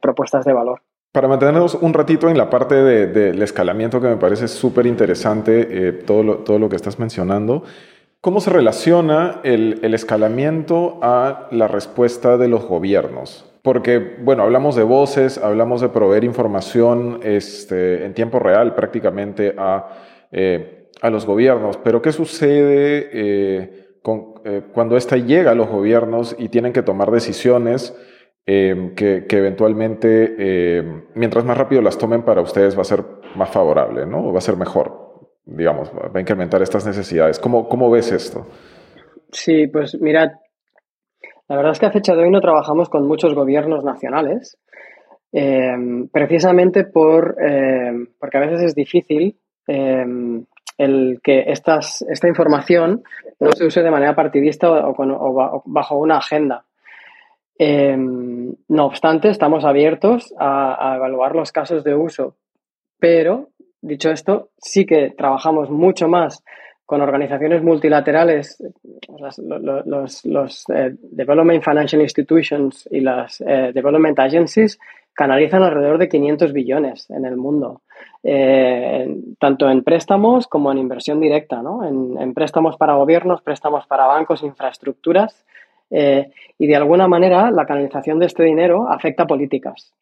propuestas 0.00 0.44
de 0.44 0.52
valor. 0.52 0.80
Para 1.10 1.28
mantenernos 1.28 1.74
un 1.74 1.92
ratito 1.92 2.28
en 2.28 2.38
la 2.38 2.48
parte 2.48 2.74
del 2.74 3.42
escalamiento 3.42 4.00
que 4.00 4.08
me 4.08 4.16
parece 4.16 4.48
súper 4.48 4.86
interesante, 4.86 5.92
todo, 6.04 6.22
lo, 6.22 6.36
todo 6.38 6.58
lo 6.58 6.68
que 6.68 6.76
estás 6.76 6.98
mencionando, 6.98 7.64
¿Cómo 8.24 8.40
se 8.40 8.48
relaciona 8.48 9.40
el, 9.44 9.92
escalamiento 9.92 10.98
a 11.02 11.46
la 11.50 11.68
respuesta 11.68 12.38
de 12.38 12.48
los 12.48 12.64
gobiernos? 12.64 13.44
Porque, 13.60 14.16
bueno, 14.18 14.44
hablamos 14.44 14.76
de 14.76 14.82
voces, 14.82 15.36
hablamos 15.36 15.82
de 15.82 15.90
proveer 15.90 16.24
información 16.24 17.20
este, 17.22 18.06
en 18.06 18.14
tiempo 18.14 18.38
real 18.38 18.74
prácticamente 18.74 19.54
a, 19.58 19.90
eh, 20.32 20.83
los 21.10 21.26
gobiernos, 21.26 21.76
pero 21.78 22.00
¿qué 22.00 22.12
sucede 22.12 23.10
eh, 23.12 24.00
eh, 24.44 24.62
cuando 24.72 24.96
ésta 24.96 25.16
llega 25.16 25.50
a 25.50 25.54
los 25.54 25.68
gobiernos 25.68 26.34
y 26.38 26.48
tienen 26.48 26.72
que 26.72 26.82
tomar 26.82 27.10
decisiones 27.10 27.96
que, 28.46 29.24
que, 29.26 29.38
eventualmente, 29.38 30.84
mientras 31.14 31.46
más 31.46 31.56
rápido 31.56 31.80
las 31.80 31.96
tomen 31.96 32.24
para 32.24 32.42
ustedes 32.42 32.76
va 32.76 32.82
a 32.82 32.84
ser 32.84 33.02
más 33.36 33.48
favorable, 33.48 34.04
¿no? 34.04 34.28
O 34.28 34.32
va 34.34 34.38
a 34.38 34.42
ser 34.42 34.58
mejor 34.58 35.04
digamos, 35.46 35.90
va 35.90 36.10
a 36.14 36.20
incrementar 36.20 36.62
estas 36.62 36.86
necesidades. 36.86 37.38
¿Cómo, 37.38 37.68
cómo 37.68 37.90
ves 37.90 38.12
esto? 38.12 38.46
Sí, 39.30 39.66
pues 39.66 40.00
mirad, 40.00 40.32
la 41.48 41.56
verdad 41.56 41.72
es 41.72 41.80
que 41.80 41.86
a 41.86 41.90
fecha 41.90 42.14
de 42.14 42.22
hoy 42.22 42.30
no 42.30 42.40
trabajamos 42.40 42.88
con 42.88 43.06
muchos 43.06 43.34
gobiernos 43.34 43.84
nacionales, 43.84 44.58
eh, 45.32 45.74
precisamente 46.12 46.84
por, 46.84 47.36
porque 48.18 48.36
a 48.36 48.40
veces 48.40 48.62
es 48.62 48.74
difícil 48.74 49.38
el 50.78 51.20
que 51.22 51.44
esta 51.46 52.28
información 52.28 53.02
no 53.40 53.52
se 53.52 53.66
use 53.66 53.82
de 53.82 53.90
manera 53.90 54.14
partidista 54.14 54.70
o, 54.70 55.62
bajo 55.64 55.98
una 55.98 56.18
agenda. 56.18 56.64
no 57.58 58.84
obstante, 58.84 59.28
estamos 59.28 59.64
abiertos 59.64 60.34
a 60.38 60.94
evaluar 60.96 61.34
los 61.34 61.52
casos 61.52 61.84
de 61.84 61.94
uso, 61.94 62.36
pero 62.98 63.48
Dicho 63.84 64.10
esto, 64.10 64.48
sí 64.56 64.86
que 64.86 65.10
trabajamos 65.10 65.68
mucho 65.68 66.08
más 66.08 66.42
con 66.86 67.00
organizaciones 67.00 67.62
multilaterales, 67.62 68.62
los, 70.24 70.64
eh, 70.68 70.94
Development 71.00 71.64
Financial 71.64 72.02
Institutions 72.02 72.88
y 72.90 73.00
las 73.00 73.40
eh, 73.40 73.72
Development 73.72 74.18
Agencies 74.18 74.78
canalizan 75.14 75.62
alrededor 75.62 75.98
de 75.98 76.08
500 76.08 76.52
billones 76.52 77.08
en 77.10 77.24
el 77.24 77.36
mundo, 77.36 77.82
eh, 78.22 79.16
tanto 79.38 79.70
en 79.70 79.82
préstamos 79.82 80.46
como 80.46 80.72
en 80.72 80.78
inversión 80.78 81.20
directa, 81.20 81.62
¿no? 81.62 81.86
en, 81.86 82.34
préstamos 82.34 82.76
para 82.76 82.94
gobiernos, 82.94 83.40
préstamos 83.40 83.86
para 83.86 84.06
bancos, 84.06 84.42
infraestructuras, 84.42 85.44
y 85.90 86.66
de 86.66 86.76
alguna 86.76 87.06
manera 87.06 87.52
la 87.52 87.66
canalización 87.66 88.18
de 88.18 88.26
este 88.26 88.42
dinero 88.42 88.88
afecta 88.88 89.26
políticas 89.26 89.94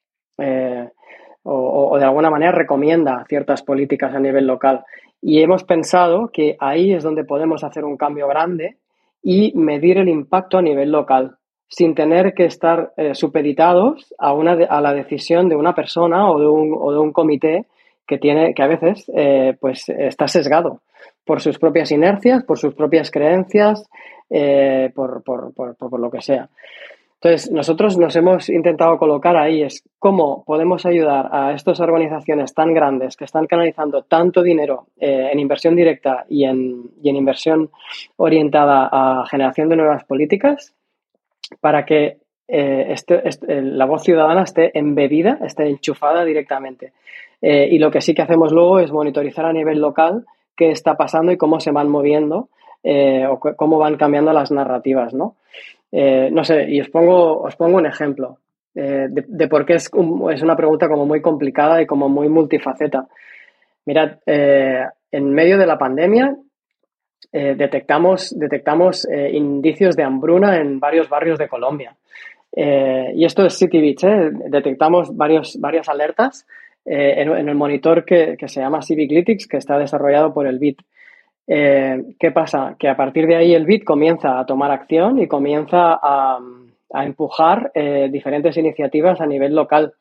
o, 1.44 1.98
de 1.98 2.04
alguna 2.04 2.30
manera 2.30 2.52
recomienda 2.52 3.24
ciertas 3.28 3.62
políticas 3.62 4.14
a 4.14 4.20
nivel 4.20 4.46
local. 4.46 4.84
Y 5.20 5.42
hemos 5.42 5.64
pensado 5.64 6.30
que 6.32 6.56
ahí 6.58 6.92
es 6.92 7.02
donde 7.02 7.24
podemos 7.24 7.64
hacer 7.64 7.84
un 7.84 7.96
cambio 7.96 8.28
grande 8.28 8.76
y 9.22 9.52
medir 9.56 9.98
el 9.98 10.08
impacto 10.08 10.58
a 10.58 10.62
nivel 10.62 10.90
local, 10.90 11.36
sin 11.68 11.94
tener 11.94 12.34
que 12.34 12.44
estar 12.44 12.92
eh, 12.96 13.14
supeditados 13.14 14.12
a, 14.18 14.32
una 14.34 14.52
a 14.52 14.80
la 14.80 14.92
decisión 14.92 15.48
de 15.48 15.56
una 15.56 15.74
persona 15.74 16.30
o 16.30 16.38
de 16.38 16.48
un, 16.48 16.76
o 16.78 16.92
de 16.92 16.98
un 16.98 17.12
comité 17.12 17.66
que, 18.06 18.18
tiene, 18.18 18.52
que 18.52 18.62
a 18.62 18.66
veces 18.66 19.10
eh, 19.14 19.56
pues 19.60 19.88
está 19.88 20.28
sesgado 20.28 20.80
por 21.24 21.40
sus 21.40 21.58
propias 21.58 21.92
inercias, 21.92 22.44
por 22.44 22.58
sus 22.58 22.74
propias 22.74 23.10
creencias, 23.10 23.88
eh, 24.28 24.90
por, 24.94 25.22
por, 25.22 25.54
por, 25.54 25.76
por, 25.76 26.00
lo 26.00 26.10
que 26.10 26.20
sea. 26.20 26.48
Entonces, 27.24 27.52
nosotros 27.52 27.96
nos 27.98 28.16
hemos 28.16 28.48
intentado 28.48 28.98
colocar 28.98 29.36
ahí, 29.36 29.62
es 29.62 29.84
cómo 30.00 30.42
podemos 30.44 30.84
ayudar 30.84 31.28
a 31.30 31.52
estas 31.52 31.78
organizaciones 31.78 32.52
tan 32.52 32.74
grandes 32.74 33.16
que 33.16 33.26
están 33.26 33.46
canalizando 33.46 34.02
tanto 34.02 34.42
dinero 34.42 34.88
eh, 34.98 35.28
en 35.30 35.38
inversión 35.38 35.76
directa 35.76 36.24
y 36.28 36.42
en, 36.42 36.90
inversión 37.04 37.70
orientada 38.16 38.88
a 38.90 39.24
generación 39.26 39.68
de 39.68 39.76
nuevas 39.76 40.02
políticas 40.02 40.74
para 41.60 41.84
que 41.84 42.16
eh, 42.48 42.86
este, 42.88 43.28
este, 43.28 43.62
la 43.62 43.86
voz 43.86 44.02
ciudadana 44.02 44.42
esté 44.42 44.76
embebida, 44.76 45.38
esté 45.44 45.68
enchufada 45.68 46.24
directamente. 46.24 46.92
Eh, 47.40 47.68
y 47.70 47.78
lo 47.78 47.92
que 47.92 48.00
sí 48.00 48.14
que 48.14 48.22
hacemos 48.22 48.50
luego 48.50 48.80
es 48.80 48.90
monitorizar 48.90 49.44
a 49.44 49.52
nivel 49.52 49.80
local 49.80 50.26
qué 50.56 50.72
está 50.72 50.96
pasando 50.96 51.30
y 51.30 51.36
cómo 51.36 51.60
se 51.60 51.70
van 51.70 51.88
moviendo 51.88 52.48
o 52.84 53.38
cómo 53.38 53.78
van 53.78 53.96
cambiando 53.96 54.32
las 54.32 54.50
narrativas, 54.50 55.14
¿no? 55.14 55.36
Eh, 55.92 56.30
no 56.32 56.42
sé, 56.42 56.64
y 56.70 56.80
os 56.80 56.88
pongo, 56.88 57.42
os 57.42 57.54
pongo 57.54 57.76
un 57.76 57.86
ejemplo 57.86 58.38
eh, 58.74 59.08
de, 59.10 59.48
por 59.48 59.66
qué 59.66 59.74
es, 59.74 59.90
es, 60.30 60.42
una 60.42 60.56
pregunta 60.56 60.88
como 60.88 61.04
muy 61.04 61.20
complicada 61.20 61.82
y 61.82 61.86
como 61.86 62.08
muy 62.08 62.30
multifaceta. 62.30 63.06
Mirad, 63.84 64.18
eh, 64.24 64.86
en 65.10 65.34
medio 65.34 65.58
de 65.58 65.66
la 65.66 65.76
pandemia 65.76 66.34
detectamos, 67.32 68.38
detectamos 68.38 69.08
indicios 69.08 69.96
de 69.96 70.02
hambruna 70.02 70.58
en 70.58 70.78
varios 70.78 71.08
barrios 71.08 71.38
de 71.38 71.48
Colombia. 71.48 71.96
y 72.54 73.24
esto 73.24 73.46
es 73.46 73.54
City 73.54 73.80
Beach, 73.80 74.02
detectamos 74.50 75.16
varios, 75.16 75.58
varias 75.58 75.88
alertas 75.88 76.46
en, 76.84 77.48
el 77.48 77.54
monitor 77.54 78.04
que, 78.04 78.36
que 78.36 78.48
se 78.48 78.60
llama 78.60 78.82
Civiclytics, 78.82 79.46
que 79.46 79.56
está 79.56 79.78
desarrollado 79.78 80.34
por 80.34 80.46
el 80.46 80.58
BIT. 80.58 80.82
Eh, 81.46 82.14
¿Qué 82.18 82.30
pasa? 82.30 82.76
Que 82.78 82.88
a 82.88 82.96
partir 82.96 83.26
de 83.26 83.36
ahí 83.36 83.54
el 83.54 83.66
BIT 83.66 83.84
comienza 83.84 84.38
a 84.38 84.46
tomar 84.46 84.70
acción 84.70 85.18
y 85.18 85.26
comienza 85.26 85.98
a, 86.02 86.38
empujar 86.94 87.70
eh, 87.74 88.10
diferentes 88.12 88.54
iniciativas 88.58 89.20
a 89.20 89.26
nivel 89.26 89.54
local. 89.54 89.94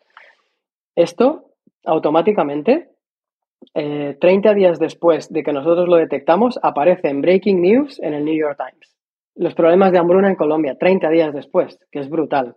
Esto 0.93 1.45
automáticamente, 1.86 2.89
30 3.73 4.54
días 4.54 4.77
después 4.77 5.32
de 5.32 5.41
que 5.41 5.54
nosotros 5.54 5.88
lo 5.88 5.95
detectamos, 5.95 6.60
aparece 6.62 7.08
en 7.08 7.21
Breaking 7.21 7.62
News 7.62 7.99
en 8.01 8.13
el 8.13 8.25
New 8.25 8.36
York 8.36 8.58
Times. 8.58 8.97
Los 9.36 9.54
problemas 9.54 9.93
de 9.93 9.99
hambruna 9.99 10.27
en 10.30 10.36
Colombia, 10.36 10.75
30 10.77 11.10
días 11.10 11.34
después, 11.34 11.80
que 11.91 11.99
es 11.99 12.10
brutal. 12.10 12.56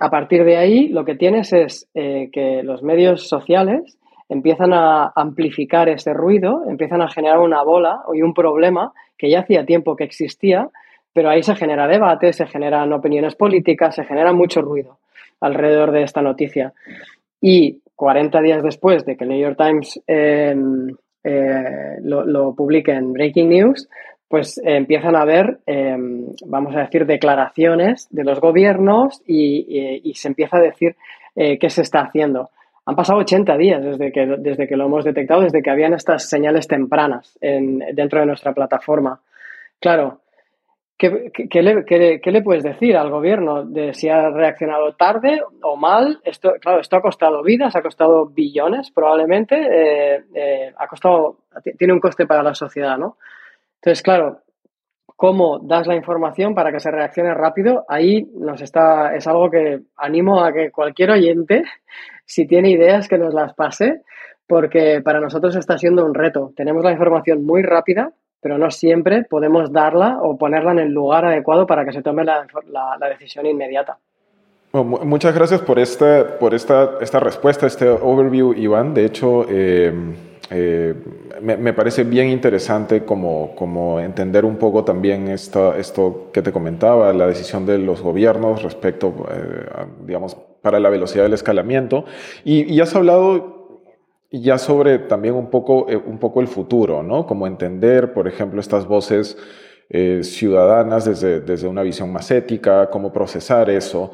a 0.00 0.10
partir 0.10 0.44
de 0.44 0.56
ahí, 0.56 0.88
lo 0.88 1.04
que 1.04 1.16
tienes 1.16 1.52
es 1.52 1.90
que 1.92 2.62
los 2.64 2.82
medios 2.82 3.28
sociales 3.28 3.98
empiezan 4.28 4.72
a 4.72 5.12
amplificar 5.14 5.88
ese 5.88 6.12
ruido, 6.12 6.64
empiezan 6.68 7.02
a 7.02 7.08
generar 7.08 7.38
una 7.38 7.62
bola 7.62 8.02
y 8.12 8.22
un 8.22 8.34
problema 8.34 8.92
que 9.16 9.30
ya 9.30 9.40
hacía 9.40 9.64
tiempo 9.64 9.96
que 9.96 10.04
existía, 10.04 10.68
pero 11.12 11.30
ahí 11.30 11.42
se 11.42 11.56
genera 11.56 11.88
debate, 11.88 12.32
se 12.32 12.46
generan 12.46 12.92
opiniones 12.92 13.34
políticas, 13.34 13.94
se 13.94 14.04
genera 14.04 14.32
mucho 14.32 14.60
ruido 14.60 14.98
alrededor 15.40 15.92
de 15.92 16.02
esta 16.02 16.22
noticia. 16.22 16.72
Y 17.40 17.80
40 17.96 18.40
días 18.42 18.62
después 18.62 19.04
de 19.04 19.16
que 19.16 19.24
el 19.24 19.30
New 19.30 19.40
York 19.40 19.56
Times 19.56 20.00
em, 20.06 20.94
eh, 21.24 21.96
lo, 22.02 22.54
publique 22.54 22.92
en 22.92 23.12
Breaking 23.12 23.48
News, 23.48 23.88
pues 24.28 24.60
empiezan 24.62 25.16
a 25.16 25.22
haber, 25.22 25.58
em, 25.66 26.26
vamos 26.46 26.76
a 26.76 26.80
decir, 26.80 27.06
declaraciones 27.06 28.06
de 28.10 28.24
los 28.24 28.40
gobiernos 28.40 29.22
y, 29.26 30.12
se 30.14 30.28
empieza 30.28 30.58
a 30.58 30.60
decir 30.60 30.96
eh, 31.34 31.58
qué 31.58 31.70
se 31.70 31.82
está 31.82 32.00
haciendo. 32.02 32.50
Han 32.88 32.96
pasado 32.96 33.18
80 33.18 33.58
días 33.58 33.84
desde 33.84 34.10
que, 34.10 34.24
desde 34.38 34.66
que 34.66 34.74
lo 34.74 34.86
hemos 34.86 35.04
detectado, 35.04 35.42
desde 35.42 35.62
que 35.62 35.68
habían 35.68 35.92
estas 35.92 36.26
señales 36.26 36.66
tempranas 36.66 37.38
dentro 37.38 38.20
de 38.20 38.24
nuestra 38.24 38.54
plataforma. 38.54 39.20
Claro, 39.78 40.22
¿qué, 40.96 41.30
le, 41.60 42.42
puedes 42.42 42.64
decir 42.64 42.96
al 42.96 43.10
gobierno 43.10 43.62
de 43.62 43.92
si 43.92 44.08
ha 44.08 44.30
reaccionado 44.30 44.94
tarde 44.94 45.42
o 45.60 45.76
mal? 45.76 46.20
Esto, 46.24 46.54
claro, 46.62 46.80
esto 46.80 46.96
ha 46.96 47.02
costado 47.02 47.42
vidas, 47.42 47.76
ha 47.76 47.82
costado 47.82 48.24
billones 48.24 48.90
probablemente, 48.90 49.56
eh, 49.56 50.24
eh, 50.34 50.72
ha 50.74 50.86
costado, 50.86 51.40
tiene 51.76 51.92
un 51.92 52.00
coste 52.00 52.26
para 52.26 52.42
la 52.42 52.54
sociedad, 52.54 52.96
¿no? 52.96 53.18
Entonces, 53.82 54.02
claro, 54.02 54.40
cómo 55.18 55.58
das 55.58 55.88
la 55.88 55.96
información 55.96 56.54
para 56.54 56.70
que 56.70 56.78
se 56.78 56.92
reaccione 56.92 57.34
rápido, 57.34 57.84
ahí 57.88 58.30
nos 58.36 58.62
está, 58.62 59.16
es 59.16 59.26
algo 59.26 59.50
que 59.50 59.80
animo 59.96 60.44
a 60.44 60.52
que 60.52 60.70
cualquier 60.70 61.10
oyente, 61.10 61.64
si 62.24 62.46
tiene 62.46 62.70
ideas, 62.70 63.08
que 63.08 63.18
nos 63.18 63.34
las 63.34 63.52
pase, 63.54 64.02
porque 64.46 65.00
para 65.02 65.18
nosotros 65.18 65.56
está 65.56 65.76
siendo 65.76 66.06
un 66.06 66.14
reto. 66.14 66.52
Tenemos 66.54 66.84
la 66.84 66.92
información 66.92 67.44
muy 67.44 67.62
rápida, 67.62 68.12
pero 68.40 68.58
no 68.58 68.70
siempre 68.70 69.24
podemos 69.24 69.72
darla 69.72 70.18
o 70.22 70.38
ponerla 70.38 70.70
en 70.70 70.78
el 70.78 70.92
lugar 70.92 71.24
adecuado 71.24 71.66
para 71.66 71.84
que 71.84 71.92
se 71.92 72.00
tome 72.00 72.24
la, 72.24 72.46
decisión 73.10 73.44
inmediata. 73.44 73.98
muchas 74.72 75.34
gracias 75.34 75.60
por, 75.62 75.80
este, 75.80 76.26
por 76.38 76.54
esta, 76.54 76.90
esta 77.00 77.18
respuesta, 77.18 77.66
este 77.66 77.88
overview, 77.88 78.52
Iván. 78.52 78.94
De 78.94 79.04
hecho, 79.04 79.46
eh, 79.48 79.92
eh, 80.50 80.94
me, 81.42 81.72
parece 81.74 82.04
bien 82.04 82.28
interesante 82.28 83.04
como, 83.04 83.54
como 83.54 84.00
entender 84.00 84.46
un 84.46 84.56
poco 84.56 84.82
también 84.82 85.28
esto, 85.28 85.74
esto 85.74 86.30
que 86.32 86.40
te 86.40 86.52
comentaba, 86.52 87.12
la 87.12 87.26
decisión 87.26 87.66
de 87.66 87.78
los 87.78 88.00
gobiernos 88.00 88.62
respecto, 88.62 89.14
eh, 89.30 89.66
digamos, 90.06 90.36
para 90.62 90.80
la 90.80 90.88
velocidad 90.88 91.24
del 91.24 91.34
escalamiento. 91.34 92.06
Y, 92.44 92.72
y, 92.72 92.80
has 92.80 92.94
hablado 92.94 93.82
ya 94.30 94.56
sobre 94.58 94.98
también 94.98 95.34
un 95.34 95.50
poco, 95.50 95.86
eh, 95.88 95.96
un 95.96 96.18
poco 96.18 96.40
el 96.40 96.48
futuro, 96.48 97.02
¿no? 97.02 97.26
Como 97.26 97.46
entender, 97.46 98.14
por 98.14 98.26
ejemplo, 98.26 98.60
estas 98.60 98.86
voces 98.86 99.36
ciudadanas 100.20 101.06
desde, 101.06 101.40
desde 101.40 101.66
una 101.66 101.82
visión 101.82 102.12
más 102.12 102.30
ética, 102.30 102.90
cómo 102.90 103.10
procesar 103.10 103.70
eso. 103.70 104.12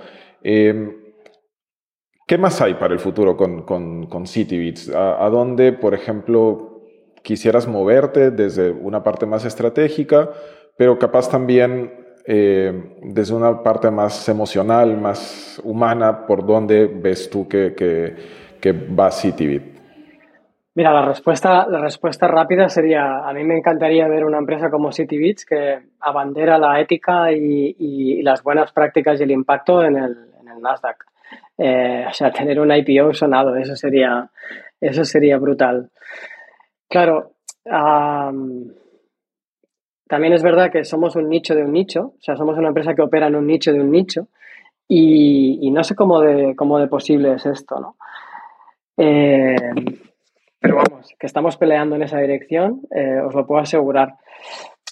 ¿Qué 2.27 2.39
más 2.39 2.63
hay 2.63 2.75
para 2.75 2.95
el 2.95 3.01
futuro 3.01 3.37
con, 3.37 3.63
con, 3.63 4.07
con 4.07 4.27
CityBits? 4.27 4.95
¿A, 4.95 5.29
dónde, 5.29 5.75
por 5.75 5.93
ejemplo, 5.93 6.81
quisieras 7.23 7.69
moverte 7.69 8.31
desde 8.31 8.71
una 8.71 9.03
parte 9.03 9.27
más 9.27 9.45
estratégica, 9.45 10.31
pero 10.79 10.99
capaz 10.99 11.29
también 11.29 11.93
eh, 12.27 12.97
desde 13.03 13.35
una 13.35 13.63
parte 13.63 13.91
más 13.91 14.27
emocional, 14.27 14.97
más 14.97 15.61
humana, 15.65 16.27
por 16.27 16.47
dónde 16.47 16.87
ves 16.87 17.29
tú 17.29 17.47
que, 17.47 17.75
que, 17.75 18.15
que 18.59 18.73
va 18.73 19.11
CityBit? 19.11 19.75
Mira, 20.77 20.95
la 20.95 21.05
respuesta, 21.05 21.69
la 21.69 21.79
respuesta 21.79 22.27
rápida 22.27 22.71
sería, 22.71 23.19
a 23.29 23.35
mí 23.35 23.45
me 23.45 23.59
encantaría 23.59 24.09
ver 24.09 24.25
una 24.25 24.39
empresa 24.39 24.71
como 24.71 24.93
CityBits 24.93 25.45
que 25.45 25.79
abandera 26.01 26.59
la 26.59 26.81
ética 26.81 27.31
y, 27.33 27.77
y, 27.79 28.23
las 28.23 28.43
buenas 28.43 28.73
prácticas 28.73 29.21
y 29.21 29.25
el 29.25 29.31
impacto 29.31 29.85
en 29.85 29.97
el, 29.97 30.17
en 30.41 30.49
el 30.49 30.61
Nasdaq. 30.63 31.05
Eh, 31.57 32.05
o 32.09 32.13
sea, 32.13 32.31
tener 32.33 32.59
un 32.59 32.73
IPO 32.73 33.15
sonado, 33.15 33.57
eso 33.57 33.77
sería, 33.77 34.29
eso 34.81 35.05
sería 35.05 35.39
brutal. 35.39 35.91
Claro, 36.89 37.33
también 40.09 40.33
es 40.33 40.43
verdad 40.43 40.71
que 40.71 40.85
somos 40.85 41.17
un 41.17 41.29
nicho 41.29 41.55
de 41.55 41.65
un 41.65 41.73
nicho, 41.73 42.15
o 42.19 42.21
sea, 42.21 42.37
somos 42.37 42.59
una 42.59 42.69
empresa 42.69 42.95
que 42.95 43.03
opera 43.03 43.29
en 43.29 43.37
un 43.37 43.47
nicho 43.47 43.73
de 43.73 43.81
un 43.81 43.91
nicho 43.91 44.29
y, 44.87 45.71
no 45.71 45.83
sé 45.83 45.95
cómo 45.95 46.21
de, 46.21 46.55
cómo 46.55 46.79
de 46.79 46.89
posible 46.89 47.35
es 47.35 47.47
esto, 47.47 47.81
¿no? 47.81 47.97
Eh, 48.97 49.57
pero 50.61 50.77
vamos, 50.77 51.15
que 51.19 51.27
estamos 51.27 51.57
peleando 51.57 51.97
en 51.97 52.03
esa 52.03 52.19
dirección, 52.19 52.83
eh, 52.91 53.21
os 53.21 53.35
lo 53.35 53.47
puedo 53.47 53.61
asegurar. 53.61 54.15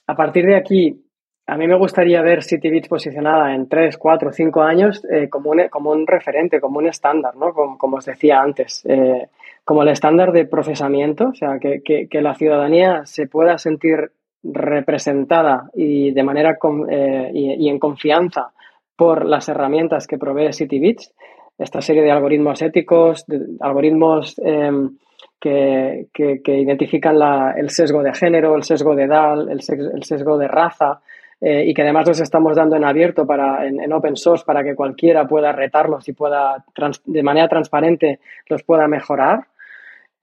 A 0.07 0.17
partir 0.17 0.45
de 0.47 0.57
aquí, 0.57 1.05
a 1.47 1.57
mí 1.57 1.67
me 1.67 1.77
gustaría 1.77 2.23
ver 2.23 2.45
CityBits 2.45 2.89
posicionada 2.89 3.55
en 3.55 3.69
3, 3.69 3.99
4, 3.99 4.33
5 4.33 4.63
años 4.63 5.05
eh, 5.11 5.29
como, 5.29 5.51
un, 5.51 5.69
como 5.69 5.91
un 5.91 6.07
referente, 6.07 6.61
como 6.61 6.79
un 6.79 6.87
estándar, 6.87 7.35
¿no? 7.37 7.53
Como, 7.53 7.97
os 7.97 8.05
decía 8.05 8.41
antes, 8.41 8.85
eh, 8.87 9.29
como 9.65 9.83
el 9.83 9.89
estándar 9.89 10.33
de 10.33 10.47
procesamiento, 10.47 11.29
o 11.29 11.35
sea, 11.35 11.59
que, 11.59 11.83
que, 11.83 12.21
la 12.21 12.35
ciudadanía 12.35 13.05
se 13.07 13.27
pueda 13.27 13.59
sentir 13.59 14.13
representada 14.45 15.71
y 15.75 16.13
de 16.13 16.23
manera 16.23 16.57
eh, 16.91 17.31
y, 17.35 17.69
en 17.69 17.79
confianza 17.79 18.53
por 18.97 19.25
las 19.25 19.49
herramientas 19.49 20.07
que 20.07 20.19
provee 20.19 20.53
CityBits, 20.53 21.13
esta 21.59 21.81
serie 21.81 22.03
de 22.03 22.13
algoritmos 22.13 22.63
éticos, 22.63 23.27
de, 23.27 23.41
algoritmos 23.61 24.39
em, 24.45 24.97
que, 25.41 26.07
que, 26.13 26.59
identifican 26.61 27.19
la, 27.19 27.55
el 27.57 27.71
sesgo 27.71 28.03
de 28.03 28.15
género, 28.15 28.55
el 28.55 28.63
sesgo 28.63 28.95
de 28.95 29.05
edad, 29.05 29.41
el, 29.51 29.61
el 29.95 30.03
sesgo 30.05 30.39
de 30.39 30.47
raza, 30.49 31.01
eh, 31.45 31.65
y 31.67 31.75
que 31.75 31.83
además 31.83 32.07
los 32.07 32.21
estamos 32.21 32.55
dando 32.55 32.77
en 32.77 32.85
abierto 32.85 33.27
para, 33.27 33.67
en, 33.67 33.93
open 33.93 34.15
source 34.15 34.45
para 34.47 34.63
que 34.63 34.77
cualquiera 34.77 35.27
pueda 35.27 35.51
retarlos 35.51 36.09
y 36.09 36.13
pueda 36.13 36.65
de 37.05 37.23
manera 37.25 37.49
transparente 37.49 38.21
los 38.49 38.63
pueda 38.63 38.87
mejorar 38.87 39.49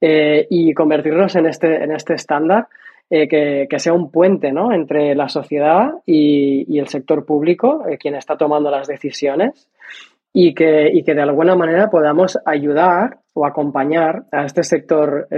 eh, 0.00 0.46
y 0.48 0.72
convertirlos 0.72 1.36
en 1.36 1.44
este, 1.44 1.84
en 1.84 1.92
este 1.92 2.14
estándar 2.14 2.68
eh, 3.10 3.28
que, 3.28 3.66
que, 3.68 3.78
sea 3.78 3.92
un 3.92 4.10
puente 4.10 4.50
¿no? 4.50 4.72
entre 4.72 5.14
la 5.14 5.28
sociedad 5.28 5.90
y, 6.06 6.64
y 6.74 6.78
el 6.78 6.88
sector 6.88 7.26
público, 7.26 7.84
quien 7.98 8.14
está 8.14 8.38
tomando 8.38 8.70
las 8.70 8.88
decisiones, 8.88 9.68
y 10.32 10.54
que, 10.54 10.88
y 10.90 11.02
que 11.02 11.14
de 11.14 11.20
alguna 11.20 11.54
manera 11.54 11.90
podamos 11.90 12.38
ayudar 12.46 13.18
o 13.34 13.44
acompañar 13.44 14.22
a 14.32 14.46
este 14.46 14.62
sector 14.62 15.28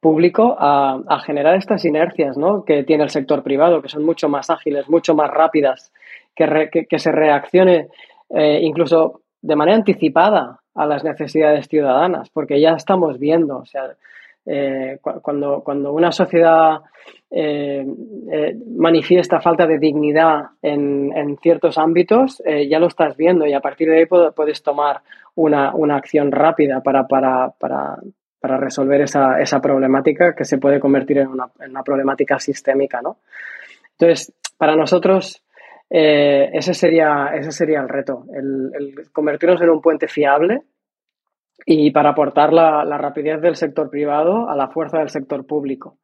público 0.00 0.56
a, 0.58 1.20
generar 1.24 1.56
estas 1.56 1.84
inercias 1.84 2.36
¿no? 2.36 2.64
que 2.64 2.84
tiene 2.84 3.04
el 3.04 3.10
sector 3.10 3.42
privado, 3.42 3.82
que 3.82 3.88
son 3.88 4.04
mucho 4.04 4.28
más 4.28 4.50
ágiles, 4.50 4.88
mucho 4.88 5.14
más 5.14 5.30
rápidas, 5.30 5.92
que, 6.34 6.86
que, 6.88 6.98
se 6.98 7.10
reaccione 7.10 7.88
eh, 8.30 8.60
incluso 8.62 9.22
de 9.40 9.56
manera 9.56 9.76
anticipada 9.76 10.60
a 10.74 10.86
las 10.86 11.02
necesidades 11.02 11.66
ciudadanas, 11.68 12.30
porque 12.30 12.60
ya 12.60 12.70
estamos 12.70 13.18
viendo, 13.18 13.58
o 13.58 13.66
sea, 13.66 13.90
eh, 14.46 14.98
cuando, 15.02 15.62
cuando 15.62 15.92
una 15.92 16.12
sociedad 16.12 16.80
eh, 17.30 17.84
manifiesta 18.76 19.40
falta 19.40 19.66
de 19.66 19.78
dignidad 19.78 20.44
en, 20.62 21.12
en 21.16 21.36
ciertos 21.38 21.76
ámbitos, 21.76 22.42
ya 22.46 22.78
lo 22.78 22.86
estás 22.86 23.16
viendo 23.16 23.46
y 23.46 23.52
a 23.52 23.60
partir 23.60 23.88
de 23.88 23.98
ahí 23.98 24.06
puedes 24.06 24.62
tomar 24.62 25.00
una, 25.34 25.74
una 25.74 25.96
acción 25.96 26.32
rápida 26.32 26.80
para, 26.82 27.06
para, 27.06 27.50
para, 27.58 27.98
para 28.40 28.56
resolver 28.56 29.00
esa, 29.02 29.40
esa, 29.40 29.60
problemática 29.60 30.34
que 30.34 30.44
se 30.44 30.58
puede 30.58 30.78
convertir 30.78 31.18
en 31.18 31.28
una, 31.28 31.82
problemática 31.82 32.38
sistémica, 32.38 33.02
¿no? 33.02 33.18
Entonces, 33.92 34.32
para 34.56 34.76
nosotros, 34.76 35.42
eh, 35.90 36.50
ese, 36.52 36.74
sería, 36.74 37.30
ese 37.34 37.50
sería 37.50 37.80
el 37.80 37.88
reto, 37.88 38.24
el, 38.32 38.94
convertirnos 39.12 39.60
en 39.60 39.70
un 39.70 39.80
puente 39.80 40.06
fiable 40.06 40.62
y 41.66 41.90
para 41.90 42.10
aportar 42.10 42.52
la, 42.52 42.84
rapidez 42.98 43.40
del 43.40 43.56
sector 43.56 43.90
privado 43.90 44.48
a 44.48 44.54
la 44.54 44.68
fuerza 44.68 44.98
del 44.98 45.08
sector 45.08 45.44
público. 45.44 45.98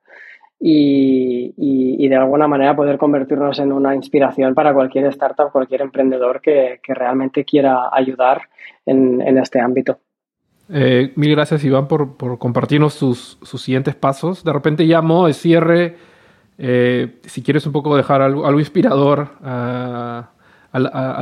Y, 0.66 1.52
y, 1.56 2.08
de 2.08 2.16
alguna 2.16 2.48
manera 2.48 2.74
poder 2.74 2.96
convertirnos 2.96 3.58
en 3.58 3.70
una 3.70 3.94
inspiración 3.94 4.54
para 4.54 4.72
cualquier 4.72 5.04
startup, 5.06 5.52
cualquier 5.52 5.82
emprendedor 5.82 6.40
que, 6.40 6.80
que 6.82 6.94
realmente 6.94 7.44
quiera 7.44 7.90
ayudar 7.92 8.48
en, 8.86 9.20
en 9.20 9.36
este 9.36 9.60
ámbito. 9.60 9.98
Eh, 10.70 11.12
mil 11.16 11.30
gracias, 11.30 11.62
Iván, 11.64 11.88
por, 11.88 12.16
compartirnos 12.38 12.94
sus, 12.94 13.38
siguientes 13.42 13.94
pasos. 13.94 14.44
De 14.44 14.52
repente 14.52 14.84
llamo 14.84 15.26
de 15.26 15.34
cierre, 15.34 15.96
eh, 16.58 17.18
si 17.24 17.42
quieres 17.42 17.66
un 17.66 17.72
poco 17.72 17.96
dejar 17.96 18.22
algo, 18.22 18.58
inspirador 18.58 19.30
a, 19.42 20.30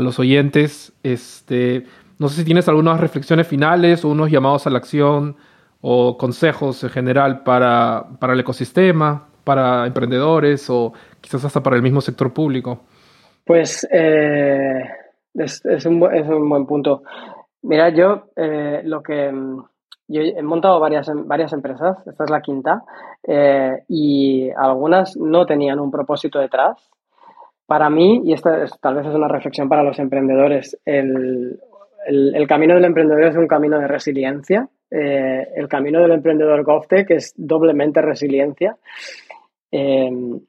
los 0.01 0.19
oyentes, 0.19 0.93
este, 1.03 1.85
No 2.19 2.29
sé 2.29 2.37
si 2.37 2.45
tienes 2.45 2.69
algunas 2.69 3.01
reflexiones 3.01 3.47
finales 3.47 4.05
o 4.05 4.09
unos 4.09 4.31
llamados 4.31 4.67
a 4.67 4.71
la 4.71 4.79
acción 4.79 5.37
o 5.81 6.17
consejos 6.17 6.83
en 6.85 6.91
general 6.91 7.43
para, 7.43 8.07
para 8.19 8.33
el 8.33 8.41
ecosistema, 8.41 9.27
para 9.45 9.87
emprendedores 9.87 10.71
o 10.71 10.93
quizás 11.21 11.45
hasta 11.45 11.63
para 11.63 11.77
el 11.77 11.83
mismo 11.83 12.01
sector 12.01 12.33
público. 12.33 12.81
Pues 13.45 13.87
eh, 13.91 14.83
es, 15.35 15.65
es, 15.65 15.87
un, 15.87 16.03
es, 16.15 16.27
un, 16.29 16.49
buen 16.49 16.67
punto. 16.67 17.03
Mira, 17.63 17.91
yo 17.91 18.25
eh, 18.37 18.83
lo 18.85 19.03
que 19.03 19.33
yo 20.09 20.21
he 20.21 20.43
montado 20.43 20.81
varias, 20.81 21.11
varias 21.27 21.53
empresas, 21.53 21.97
esta 22.07 22.25
es 22.25 22.31
la 22.31 22.43
quinta, 22.43 22.83
eh, 23.23 23.85
y 23.89 24.51
algunas 24.51 25.17
no 25.17 25.47
tenían 25.47 25.81
un 25.81 25.91
propósito 25.91 26.39
detrás. 26.39 26.91
Para 27.67 27.89
mí, 27.89 28.21
y 28.25 28.33
esta 28.33 28.65
es, 28.65 28.79
tal 28.81 28.97
vez 28.97 29.07
es 29.07 29.15
una 29.15 29.29
reflexión 29.29 29.69
para 29.69 29.85
los 29.85 29.99
emprendedores, 29.99 30.79
el, 30.85 31.59
el, 32.07 32.35
el 32.35 32.47
camino 32.47 32.75
del 32.75 32.85
emprendedor 32.85 33.25
es 33.25 33.37
un 33.37 33.47
camino 33.47 33.79
de 33.79 33.87
resiliencia. 33.87 34.69
Eh, 34.91 35.49
el 35.57 35.69
camino 35.69 36.01
del 36.01 36.13
emprendedor 36.13 36.65
GovTech 36.65 37.11
es 37.13 37.33
doblemente 37.37 38.03
resiliencia. 38.03 38.77
En, 39.71 40.47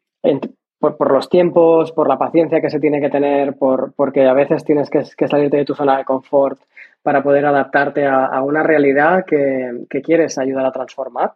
por, 0.80 0.97
por, 0.97 1.11
los 1.11 1.30
tiempos, 1.30 1.93
por 1.93 2.09
la 2.09 2.18
paciencia 2.18 2.59
que 2.59 2.70
se 2.70 2.80
tiene 2.80 2.99
que 2.99 3.09
tener, 3.09 3.55
por, 3.55 3.93
porque 3.93 4.26
a 4.26 4.34
veces 4.34 4.66
tienes 4.66 4.89
que, 4.89 5.03
que 5.16 5.28
salirte 5.30 5.57
de 5.57 5.66
tu 5.66 5.76
zona 5.76 5.97
de 5.97 6.03
confort 6.03 6.59
para 7.04 7.22
poder 7.22 7.45
adaptarte 7.45 8.08
a, 8.08 8.41
una 8.41 8.64
realidad 8.64 9.26
que, 9.28 9.86
que, 9.89 10.01
quieres 10.01 10.38
ayudar 10.38 10.66
a 10.66 10.72
transformar. 10.72 11.34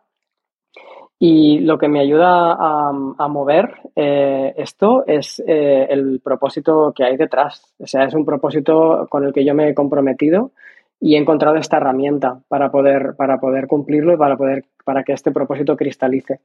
Y 1.20 1.59
lo 1.59 1.78
que 1.78 1.89
me 1.89 1.99
ayuda 1.99 2.53
a, 2.53 2.89
a 3.18 3.28
mover 3.28 3.74
eh, 3.95 4.53
esto 4.55 5.03
es 5.07 5.43
eh, 5.45 5.88
el 5.89 6.22
propósito 6.24 6.93
que 6.95 7.03
hay 7.03 7.18
detrás. 7.18 7.74
O 7.80 7.88
sea, 7.88 8.05
es 8.05 8.13
un 8.13 8.24
propósito 8.24 9.07
con 9.09 9.26
el 9.26 9.34
que 9.34 9.43
yo 9.43 9.53
me 9.53 9.68
he 9.68 9.74
comprometido 9.74 10.51
y 10.99 11.15
he 11.15 11.18
encontrado 11.18 11.57
esta 11.57 11.78
herramienta 11.78 12.39
para 12.47 12.72
poder, 12.72 13.15
para 13.18 13.39
poder 13.39 13.68
cumplirlo 13.68 14.13
y 14.13 14.18
para, 14.18 14.38
poder, 14.38 14.65
para 14.86 15.03
que 15.03 15.13
este 15.13 15.32
propósito 15.32 15.76
cristalice. 15.76 16.39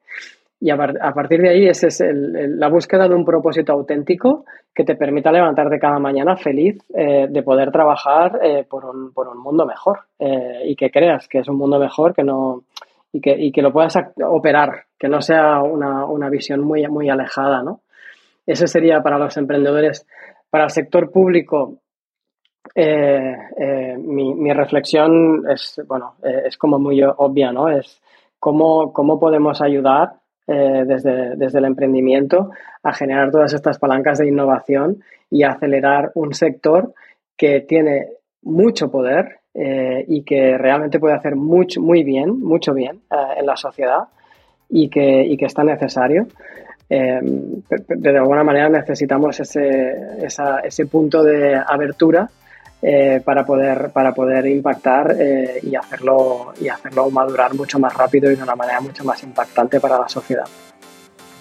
Y 0.64 0.70
a, 0.70 0.76
partir 0.76 1.40
de 1.40 1.48
ahí 1.48 1.66
esa 1.66 1.88
es 1.88 2.00
la 2.06 2.68
búsqueda 2.68 3.08
de 3.08 3.16
un 3.16 3.24
propósito 3.24 3.72
auténtico 3.72 4.44
que 4.72 4.84
te 4.84 4.94
permita 4.94 5.32
levantarte 5.32 5.76
cada 5.80 5.98
mañana 5.98 6.36
feliz 6.36 6.78
eh, 6.94 7.26
de 7.28 7.42
poder 7.42 7.72
trabajar 7.72 8.38
eh, 8.40 8.64
por, 8.70 8.84
un, 8.84 9.12
mundo 9.42 9.66
mejor 9.66 10.02
eh, 10.20 10.62
y 10.64 10.76
que 10.76 10.92
creas 10.92 11.26
que 11.26 11.40
es 11.40 11.48
un 11.48 11.56
mundo 11.56 11.80
mejor 11.80 12.14
que 12.14 12.22
no, 12.22 12.62
y, 13.12 13.50
que, 13.50 13.60
lo 13.60 13.72
puedas 13.72 13.98
operar, 14.24 14.84
que 14.96 15.08
no 15.08 15.20
sea 15.20 15.60
una, 15.62 16.06
una 16.06 16.30
visión 16.30 16.60
muy, 16.60 16.84
alejada. 17.10 17.64
¿no? 17.64 17.80
Ese 18.46 18.68
sería 18.68 19.00
para 19.02 19.18
los 19.18 19.36
emprendedores. 19.36 20.06
Para 20.48 20.62
el 20.62 20.70
sector 20.70 21.10
público, 21.10 21.78
mi, 22.76 24.34
mi, 24.34 24.52
reflexión 24.52 25.42
es, 25.50 25.82
bueno, 25.88 26.14
es 26.22 26.56
como 26.56 26.78
muy 26.78 27.02
obvia, 27.02 27.50
¿no? 27.50 27.68
Es 27.68 28.00
cómo, 28.38 28.92
cómo 28.92 29.18
podemos 29.18 29.60
ayudar 29.60 30.21
eh, 30.46 30.84
desde, 30.86 31.36
desde, 31.36 31.58
el 31.58 31.66
emprendimiento 31.66 32.50
a 32.82 32.92
generar 32.92 33.30
todas 33.30 33.52
estas 33.52 33.78
palancas 33.78 34.18
de 34.18 34.28
innovación 34.28 35.02
y 35.30 35.44
acelerar 35.44 36.10
un 36.14 36.34
sector 36.34 36.94
que 37.36 37.60
tiene 37.60 38.08
mucho 38.42 38.90
poder 38.90 39.38
eh, 39.54 40.04
y 40.08 40.22
que 40.22 40.58
realmente 40.58 40.98
puede 40.98 41.14
hacer 41.14 41.36
mucho, 41.36 41.80
muy 41.80 42.02
bien, 42.02 42.40
mucho 42.40 42.74
bien 42.74 43.02
eh, 43.10 43.38
en 43.38 43.46
la 43.46 43.56
sociedad 43.56 44.04
y 44.68 44.88
que, 44.88 45.24
y 45.24 45.36
que 45.36 45.46
está 45.46 45.62
necesario. 45.62 46.26
de 46.88 48.18
alguna 48.18 48.44
manera 48.44 48.68
necesitamos 48.68 49.38
ese, 49.40 49.96
ese 50.64 50.86
punto 50.86 51.22
de 51.22 51.54
abertura 51.54 52.28
eh, 52.84 53.22
para, 53.24 53.46
poder, 53.46 53.90
para 53.92 54.12
poder 54.12 54.44
impactar 54.46 55.14
eh, 55.16 55.60
y, 55.62 55.76
hacerlo, 55.76 56.52
y 56.60 56.68
hacerlo 56.68 57.08
madurar 57.10 57.54
mucho 57.54 57.78
más 57.78 57.94
rápido 57.94 58.28
y 58.30 58.34
de 58.34 58.42
una 58.42 58.56
manera 58.56 58.80
mucho 58.80 59.04
más 59.04 59.22
impactante 59.22 59.78
para 59.78 60.00
la 60.00 60.08
sociedad. 60.08 60.46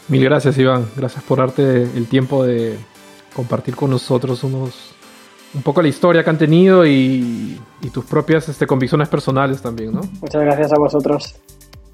Mil 0.08 0.24
gracias, 0.24 0.56
Iván. 0.60 0.86
Gracias 0.96 1.24
por 1.24 1.40
darte 1.40 1.84
el 1.84 2.08
tiempo 2.08 2.46
de 2.46 2.78
compartir 3.36 3.76
con 3.76 3.90
nosotros 3.90 4.44
unos, 4.44 4.94
un 5.56 5.64
poco 5.64 5.82
la 5.82 5.88
historia 5.88 6.24
que 6.24 6.30
han 6.30 6.38
tenido 6.38 6.86
y, 6.86 7.60
y 7.82 7.90
tus 7.90 8.06
propias 8.06 8.48
este, 8.48 8.68
convicciones 8.68 9.10
personales 9.10 9.64
también, 9.64 9.94
¿no? 9.94 10.02
Muchas 10.22 10.42
gracias 10.44 10.72
a 10.74 10.78
vosotros. 10.78 11.36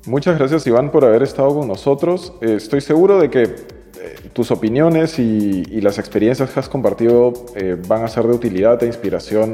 Muchas 0.08 0.38
gracias, 0.38 0.66
Iván, 0.68 0.90
por 0.92 1.06
haber 1.06 1.24
estado 1.24 1.54
con 1.54 1.68
nosotros. 1.68 2.34
Eh, 2.42 2.56
estoy 2.56 2.82
seguro 2.82 3.20
de 3.20 3.30
que 3.30 3.77
tus 4.34 4.52
opiniones 4.52 5.20
y, 5.20 5.64
las 5.82 6.00
experiencias 6.00 6.50
que 6.50 6.60
has 6.60 6.70
compartido 6.70 7.34
eh, 7.56 7.78
van 7.88 8.04
a 8.04 8.08
ser 8.08 8.26
de 8.26 8.34
utilidad 8.34 8.82
e 8.84 8.88
inspiración 8.88 9.54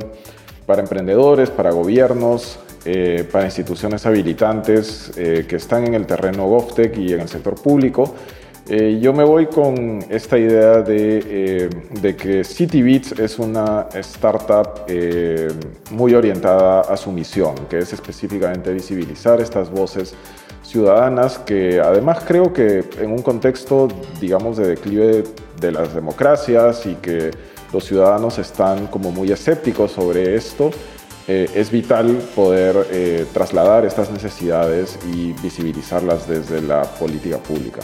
para 0.66 0.82
emprendedores, 0.82 1.50
para 1.50 1.72
gobiernos, 1.72 2.60
eh, 2.86 3.26
para 3.32 3.46
instituciones 3.46 4.06
habilitantes 4.06 5.14
eh, 5.16 5.46
que 5.48 5.56
están 5.56 5.88
en 5.88 5.94
el 5.94 6.06
terreno 6.06 6.48
GovTech 6.48 6.98
y 6.98 7.14
en 7.14 7.22
el 7.22 7.30
sector 7.30 7.56
público. 7.56 8.14
Eh, 8.68 9.00
yo 9.02 9.14
me 9.14 9.24
voy 9.24 9.48
con 9.48 10.04
esta 10.10 10.38
idea 10.38 10.82
de, 10.82 11.70
de 12.02 12.16
que 12.18 12.44
CityBeats 12.44 13.20
es 13.20 13.40
una 13.40 13.88
startup 13.94 14.86
muy 15.92 16.14
orientada 16.14 16.82
a 16.82 16.98
su 16.98 17.12
misión, 17.12 17.56
que 17.70 17.80
es 17.80 17.94
específicamente 17.94 18.74
visibilizar 18.74 19.40
estas 19.40 19.70
voces 19.70 20.14
ciudadanas 20.64 21.38
que 21.38 21.80
además 21.80 22.24
creo 22.26 22.54
que 22.54 22.84
en 23.00 23.12
un 23.12 23.22
contexto, 23.22 23.88
digamos, 24.20 24.58
de 24.58 24.68
declive 24.68 25.24
de 25.60 25.72
las 25.72 25.94
democracias 25.94 26.86
y 26.86 26.96
que 26.96 27.32
los 27.72 27.86
ciudadanos 27.86 28.40
están 28.40 28.88
como 28.88 29.12
muy 29.12 29.32
escépticos 29.32 29.92
sobre 29.92 30.36
esto, 30.36 30.72
eh, 31.28 31.50
es 31.56 31.72
vital 31.72 32.18
poder 32.36 32.88
eh, 32.92 33.26
trasladar 33.34 33.86
estas 33.86 34.12
necesidades 34.12 35.00
y 35.14 35.34
visibilizarlas 35.42 36.28
desde 36.28 36.62
la 36.62 36.84
política 36.84 37.38
pública. 37.38 37.82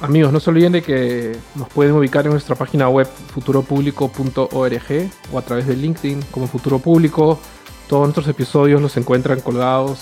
Amigos, 0.00 0.32
no 0.32 0.40
se 0.40 0.50
olviden 0.50 0.72
de 0.72 0.82
que 0.82 1.36
nos 1.54 1.68
pueden 1.68 1.94
ubicar 1.94 2.26
en 2.26 2.32
nuestra 2.32 2.54
página 2.54 2.88
web 2.88 3.06
futuropublico.org 3.06 5.10
o 5.32 5.38
a 5.38 5.42
través 5.42 5.66
de 5.66 5.76
LinkedIn 5.76 6.22
como 6.30 6.46
Futuro 6.46 6.78
Público. 6.78 7.38
Todos 7.88 8.02
nuestros 8.02 8.28
episodios 8.28 8.82
los 8.82 8.96
encuentran 8.96 9.40
colgados 9.40 10.00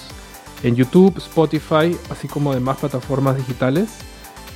en 0.64 0.74
YouTube, 0.74 1.16
Spotify, 1.18 1.96
así 2.10 2.26
como 2.26 2.52
demás 2.52 2.78
plataformas 2.78 3.36
digitales. 3.36 3.90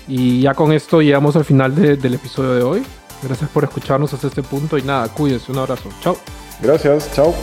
Y 0.08 0.40
ya 0.40 0.54
con 0.54 0.72
esto 0.72 1.02
llegamos 1.02 1.36
al 1.36 1.44
final 1.44 1.74
de, 1.74 1.96
del 1.96 2.14
episodio 2.14 2.54
de 2.54 2.62
hoy. 2.62 2.82
Gracias 3.22 3.50
por 3.50 3.64
escucharnos 3.64 4.12
hasta 4.14 4.28
este 4.28 4.42
punto 4.42 4.78
y 4.78 4.82
nada, 4.82 5.08
cuídense, 5.08 5.52
un 5.52 5.58
abrazo. 5.58 5.90
Chao. 6.00 6.16
Gracias, 6.62 7.12
chao. 7.14 7.34